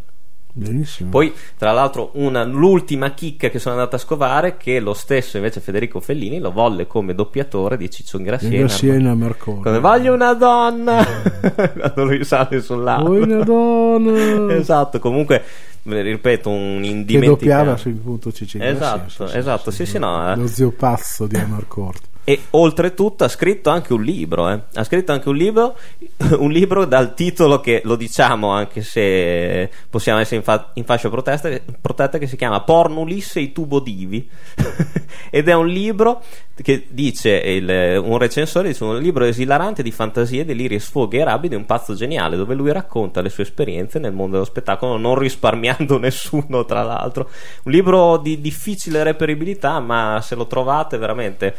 Benissimo. 0.58 1.10
Poi, 1.10 1.34
tra 1.58 1.74
l'altro, 1.74 2.12
una- 2.14 2.46
l'ultima 2.46 3.14
chicca 3.14 3.50
che 3.50 3.60
sono 3.60 3.76
andato 3.76 3.98
a 3.98 4.00
scovare 4.00 4.56
che 4.56 4.80
lo 4.80 4.94
stesso 4.94 5.36
invece 5.36 5.60
Federico 5.60 6.00
Fellini 6.00 6.40
lo 6.40 6.52
volle 6.54 6.88
come 6.88 7.14
doppiatore 7.14 7.76
di 7.76 7.90
Ciccio 7.90 8.16
Ingrassiena. 8.18 8.56
Ingrassiena 8.56 9.16
Marconi. 9.16 9.62
Come 9.64 9.80
voglio 9.80 10.14
una 10.14 10.34
donna 10.34 11.04
quando 11.78 12.06
lui 12.06 12.24
sale 12.24 12.62
sull'albero. 12.62 13.14
Vuoi 13.16 13.22
una 13.34 13.44
donna? 13.44 14.54
esatto, 14.56 15.00
comunque 15.00 15.44
ripeto, 15.84 16.50
un 16.50 16.80
che 16.82 16.88
indimenticabile. 16.88 17.28
doppiava 17.28 17.78
sul 17.78 17.94
punto 17.96 18.32
Cicilio. 18.32 18.66
Esatto, 18.68 19.26
Sì, 19.28 19.32
sì, 19.32 19.38
esatto, 19.38 19.72
sì, 19.72 19.86
sì, 19.86 20.00
no. 20.00 20.32
eh. 20.32 20.36
Lo 20.38 20.48
zio 20.48 20.72
pazzo 20.72 21.28
di 21.28 21.36
Amarcorte. 21.36 22.08
E 22.28 22.46
oltretutto 22.50 23.24
ha 23.24 23.28
scritto 23.28 23.70
anche 23.70 23.94
un 23.94 24.02
libro, 24.02 24.50
eh. 24.50 24.60
ha 24.74 24.84
scritto 24.84 25.12
anche 25.12 25.30
un 25.30 25.36
libro, 25.36 25.78
un 26.40 26.50
libro 26.50 26.86
dal 26.86 27.14
titolo 27.14 27.60
che 27.60 27.82
lo 27.84 27.96
diciamo 27.96 28.50
anche 28.50 28.82
se 28.82 29.70
possiamo 29.88 30.18
essere 30.18 30.38
in, 30.38 30.42
fa- 30.42 30.72
in 30.74 30.86
fascia 30.86 31.08
protesta, 31.10 31.52
protetta 31.80 32.18
che 32.18 32.26
si 32.26 32.36
chiama 32.36 32.62
Porno 32.62 33.02
Ulisse 33.02 33.40
i 33.40 33.52
tubo 33.52 33.80
divi 33.80 34.28
ed 35.30 35.48
è 35.48 35.54
un 35.54 35.68
libro 35.68 36.24
che 36.64 36.88
dice 36.90 37.30
il- 37.30 38.02
un 38.04 38.18
recensore 38.18 38.70
dice 38.70 38.84
un 38.84 38.98
libro 38.98 39.26
esilarante 39.26 39.84
di 39.84 39.92
fantasie, 39.92 40.46
deliri 40.46 40.80
sfoghi 40.80 41.18
e 41.18 41.26
rabbia 41.26 41.50
di 41.50 41.56
un 41.56 41.68
pazzo 41.68 41.94
geniale 41.94 42.38
dove 42.38 42.56
lui 42.56 42.72
racconta 42.72 43.22
le 43.22 43.30
sue 43.30 43.44
esperienze 43.44 44.00
nel 44.00 44.14
mondo 44.14 44.32
dello 44.38 44.46
spettacolo 44.46 44.98
non 44.98 45.14
risparmiando 45.14 46.00
nessuno 46.02 46.66
tra 46.66 46.82
l'altro 46.82 47.30
un 47.66 47.72
libro 47.72 48.18
di 48.18 48.42
difficile 48.42 49.04
reperibilità 49.04 49.80
ma 49.80 50.20
se 50.24 50.34
lo 50.34 50.48
trovate 50.48 50.98
veramente 50.98 51.56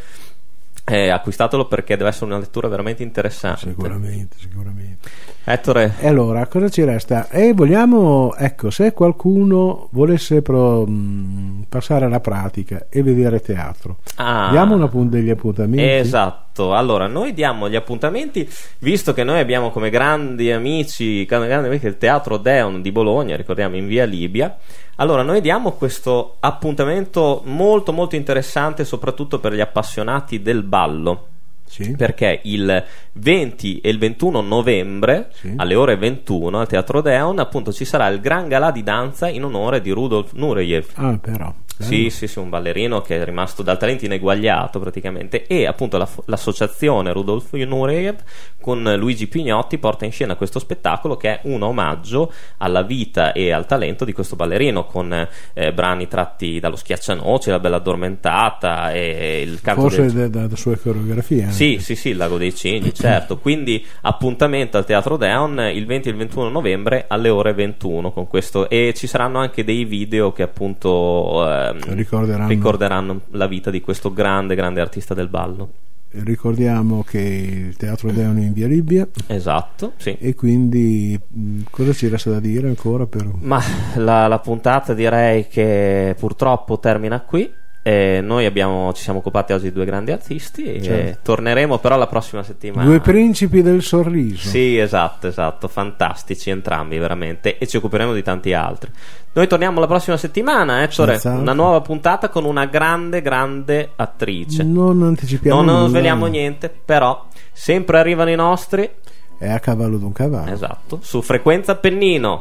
eh, 0.84 1.10
acquistatelo 1.10 1.66
perché 1.66 1.96
deve 1.96 2.10
essere 2.10 2.26
una 2.26 2.38
lettura 2.38 2.68
veramente 2.68 3.02
interessante. 3.02 3.68
Sicuramente, 3.70 4.36
sicuramente. 4.38 5.10
Ettore, 5.48 5.94
E 6.00 6.08
allora, 6.08 6.44
cosa 6.48 6.68
ci 6.68 6.82
resta? 6.82 7.28
E 7.28 7.52
vogliamo, 7.52 8.34
ecco, 8.34 8.70
se 8.70 8.92
qualcuno 8.92 9.86
volesse 9.92 10.42
pro- 10.42 10.84
mh, 10.84 11.66
passare 11.68 12.04
alla 12.06 12.18
pratica 12.18 12.86
e 12.90 13.00
vedere 13.04 13.38
teatro, 13.40 13.98
Ah. 14.16 14.48
diamo 14.50 14.74
una 14.74 14.90
degli 14.92 15.30
appuntamenti. 15.30 15.84
Esatto, 15.84 16.74
allora 16.74 17.06
noi 17.06 17.32
diamo 17.32 17.68
gli 17.68 17.76
appuntamenti, 17.76 18.48
visto 18.80 19.12
che 19.12 19.22
noi 19.22 19.38
abbiamo 19.38 19.70
come 19.70 19.88
grandi 19.88 20.50
amici, 20.50 21.24
come 21.26 21.46
grandi 21.46 21.68
amici 21.68 21.86
il 21.86 21.96
Teatro 21.96 22.38
Deon 22.38 22.82
di 22.82 22.90
Bologna, 22.90 23.36
ricordiamo 23.36 23.76
in 23.76 23.86
via 23.86 24.04
Libia, 24.04 24.56
allora 24.96 25.22
noi 25.22 25.40
diamo 25.40 25.72
questo 25.72 26.38
appuntamento 26.40 27.42
molto 27.44 27.92
molto 27.92 28.16
interessante 28.16 28.84
soprattutto 28.84 29.38
per 29.38 29.52
gli 29.52 29.60
appassionati 29.60 30.42
del 30.42 30.64
ballo. 30.64 31.26
Sì. 31.68 31.94
Perché 31.96 32.40
il 32.44 32.84
20 33.14 33.80
e 33.80 33.88
il 33.90 33.98
21 33.98 34.40
novembre 34.40 35.28
Sì. 35.32 35.52
alle 35.56 35.74
ore 35.74 35.96
21 35.96 36.60
al 36.60 36.66
Teatro 36.68 37.00
Deon 37.00 37.38
appunto 37.38 37.72
ci 37.72 37.84
sarà 37.84 38.08
il 38.08 38.20
gran 38.20 38.48
galà 38.48 38.70
di 38.70 38.82
danza 38.82 39.28
in 39.28 39.44
onore 39.44 39.80
di 39.80 39.90
Rudolf 39.90 40.32
Nureyev. 40.32 40.86
Ah, 40.94 41.18
però. 41.20 41.52
Sì, 41.78 42.10
sì, 42.10 42.26
sì, 42.26 42.38
un 42.38 42.48
ballerino 42.48 43.00
che 43.00 43.20
è 43.20 43.24
rimasto 43.24 43.62
dal 43.62 43.78
talento 43.78 44.04
ineguagliato 44.04 44.78
praticamente 44.80 45.46
e 45.46 45.66
appunto 45.66 45.98
la- 45.98 46.08
l'associazione 46.26 47.12
Rudolf 47.12 47.52
Nureyev 47.52 48.16
con 48.60 48.82
Luigi 48.98 49.26
Pignotti 49.28 49.78
porta 49.78 50.04
in 50.04 50.10
scena 50.10 50.34
questo 50.34 50.58
spettacolo 50.58 51.16
che 51.16 51.28
è 51.28 51.40
un 51.44 51.62
omaggio 51.62 52.32
alla 52.58 52.82
vita 52.82 53.32
e 53.32 53.52
al 53.52 53.66
talento 53.66 54.04
di 54.04 54.12
questo 54.12 54.34
ballerino 54.36 54.86
con 54.86 55.28
eh, 55.52 55.72
brani 55.72 56.08
tratti 56.08 56.58
dallo 56.58 56.76
Schiaccianoci, 56.76 57.50
la 57.50 57.60
Bella 57.60 57.76
Addormentata 57.76 58.92
e 58.92 59.42
il 59.42 59.60
canto 59.60 59.82
Forse 59.82 60.12
del... 60.12 60.30
da, 60.30 60.46
da 60.46 60.56
sue 60.56 60.78
coreografie. 60.78 61.50
Sì, 61.50 61.78
sì, 61.78 61.94
sì, 61.94 62.08
il 62.08 62.16
Lago 62.16 62.38
dei 62.38 62.54
Cigni, 62.54 62.92
certo. 62.94 63.38
Quindi 63.38 63.84
appuntamento 64.00 64.78
al 64.78 64.84
Teatro 64.84 65.16
Deon 65.16 65.70
il 65.72 65.86
20 65.86 66.08
e 66.08 66.10
il 66.10 66.16
21 66.16 66.48
novembre 66.48 67.04
alle 67.08 67.28
ore 67.28 67.52
21 67.52 68.10
con 68.10 68.26
questo 68.26 68.68
e 68.68 68.92
ci 68.96 69.06
saranno 69.06 69.38
anche 69.38 69.62
dei 69.62 69.84
video 69.84 70.32
che 70.32 70.42
appunto 70.42 71.48
ehm, 71.48 71.65
Ricorderanno. 71.72 72.48
ricorderanno 72.48 73.20
la 73.30 73.46
vita 73.46 73.70
di 73.70 73.80
questo 73.80 74.12
grande, 74.12 74.54
grande 74.54 74.80
artista 74.80 75.14
del 75.14 75.28
ballo. 75.28 75.70
Ricordiamo 76.08 77.04
che 77.06 77.18
il 77.18 77.76
Teatro 77.76 78.10
Deon 78.10 78.38
è 78.38 78.42
in 78.44 78.52
via 78.54 78.66
Libia 78.66 79.06
Esatto, 79.26 79.92
sì. 79.96 80.16
e 80.18 80.34
quindi 80.34 81.18
mh, 81.26 81.62
cosa 81.70 81.92
ci 81.92 82.08
resta 82.08 82.30
da 82.30 82.40
dire 82.40 82.68
ancora 82.68 83.06
per... 83.06 83.28
Ma 83.40 83.60
la, 83.96 84.26
la 84.26 84.38
puntata 84.38 84.94
direi 84.94 85.46
che 85.46 86.14
purtroppo 86.18 86.78
termina 86.78 87.20
qui. 87.20 87.52
E 87.86 88.20
noi 88.20 88.46
abbiamo, 88.46 88.92
ci 88.94 89.02
siamo 89.04 89.20
occupati 89.20 89.52
oggi 89.52 89.66
di 89.66 89.72
due 89.72 89.84
grandi 89.84 90.10
artisti 90.10 90.82
Certo. 90.82 91.18
torneremo 91.22 91.78
però 91.78 91.96
la 91.96 92.08
prossima 92.08 92.42
settimana. 92.42 92.84
Due 92.84 92.98
principi 92.98 93.62
del 93.62 93.80
sorriso. 93.80 94.48
Sì, 94.48 94.76
esatto, 94.76 95.28
esatto, 95.28 95.68
fantastici 95.68 96.50
entrambi 96.50 96.98
veramente 96.98 97.58
e 97.58 97.66
ci 97.68 97.76
occuperemo 97.76 98.12
di 98.12 98.24
tanti 98.24 98.52
altri. 98.54 98.90
Noi 99.34 99.46
torniamo 99.46 99.78
la 99.78 99.86
prossima 99.86 100.16
settimana, 100.16 100.82
Ettore, 100.82 101.12
Senz'altro. 101.12 101.42
una 101.42 101.52
nuova 101.52 101.80
puntata 101.80 102.28
con 102.28 102.44
una 102.44 102.64
grande, 102.66 103.22
grande 103.22 103.90
attrice. 103.94 104.64
Non 104.64 105.04
anticipiamo 105.04 105.62
non, 105.62 105.72
non 105.82 105.88
sveliamo 105.88 106.26
niente, 106.26 106.68
però 106.84 107.24
sempre 107.52 108.00
arrivano 108.00 108.30
i 108.30 108.34
nostri, 108.34 108.90
È 109.38 109.48
a 109.48 109.60
cavallo 109.60 109.96
d'un 109.98 110.10
cavallo. 110.12 110.50
esatto, 110.52 110.98
su 111.02 111.22
frequenza 111.22 111.78
you. 111.80 112.40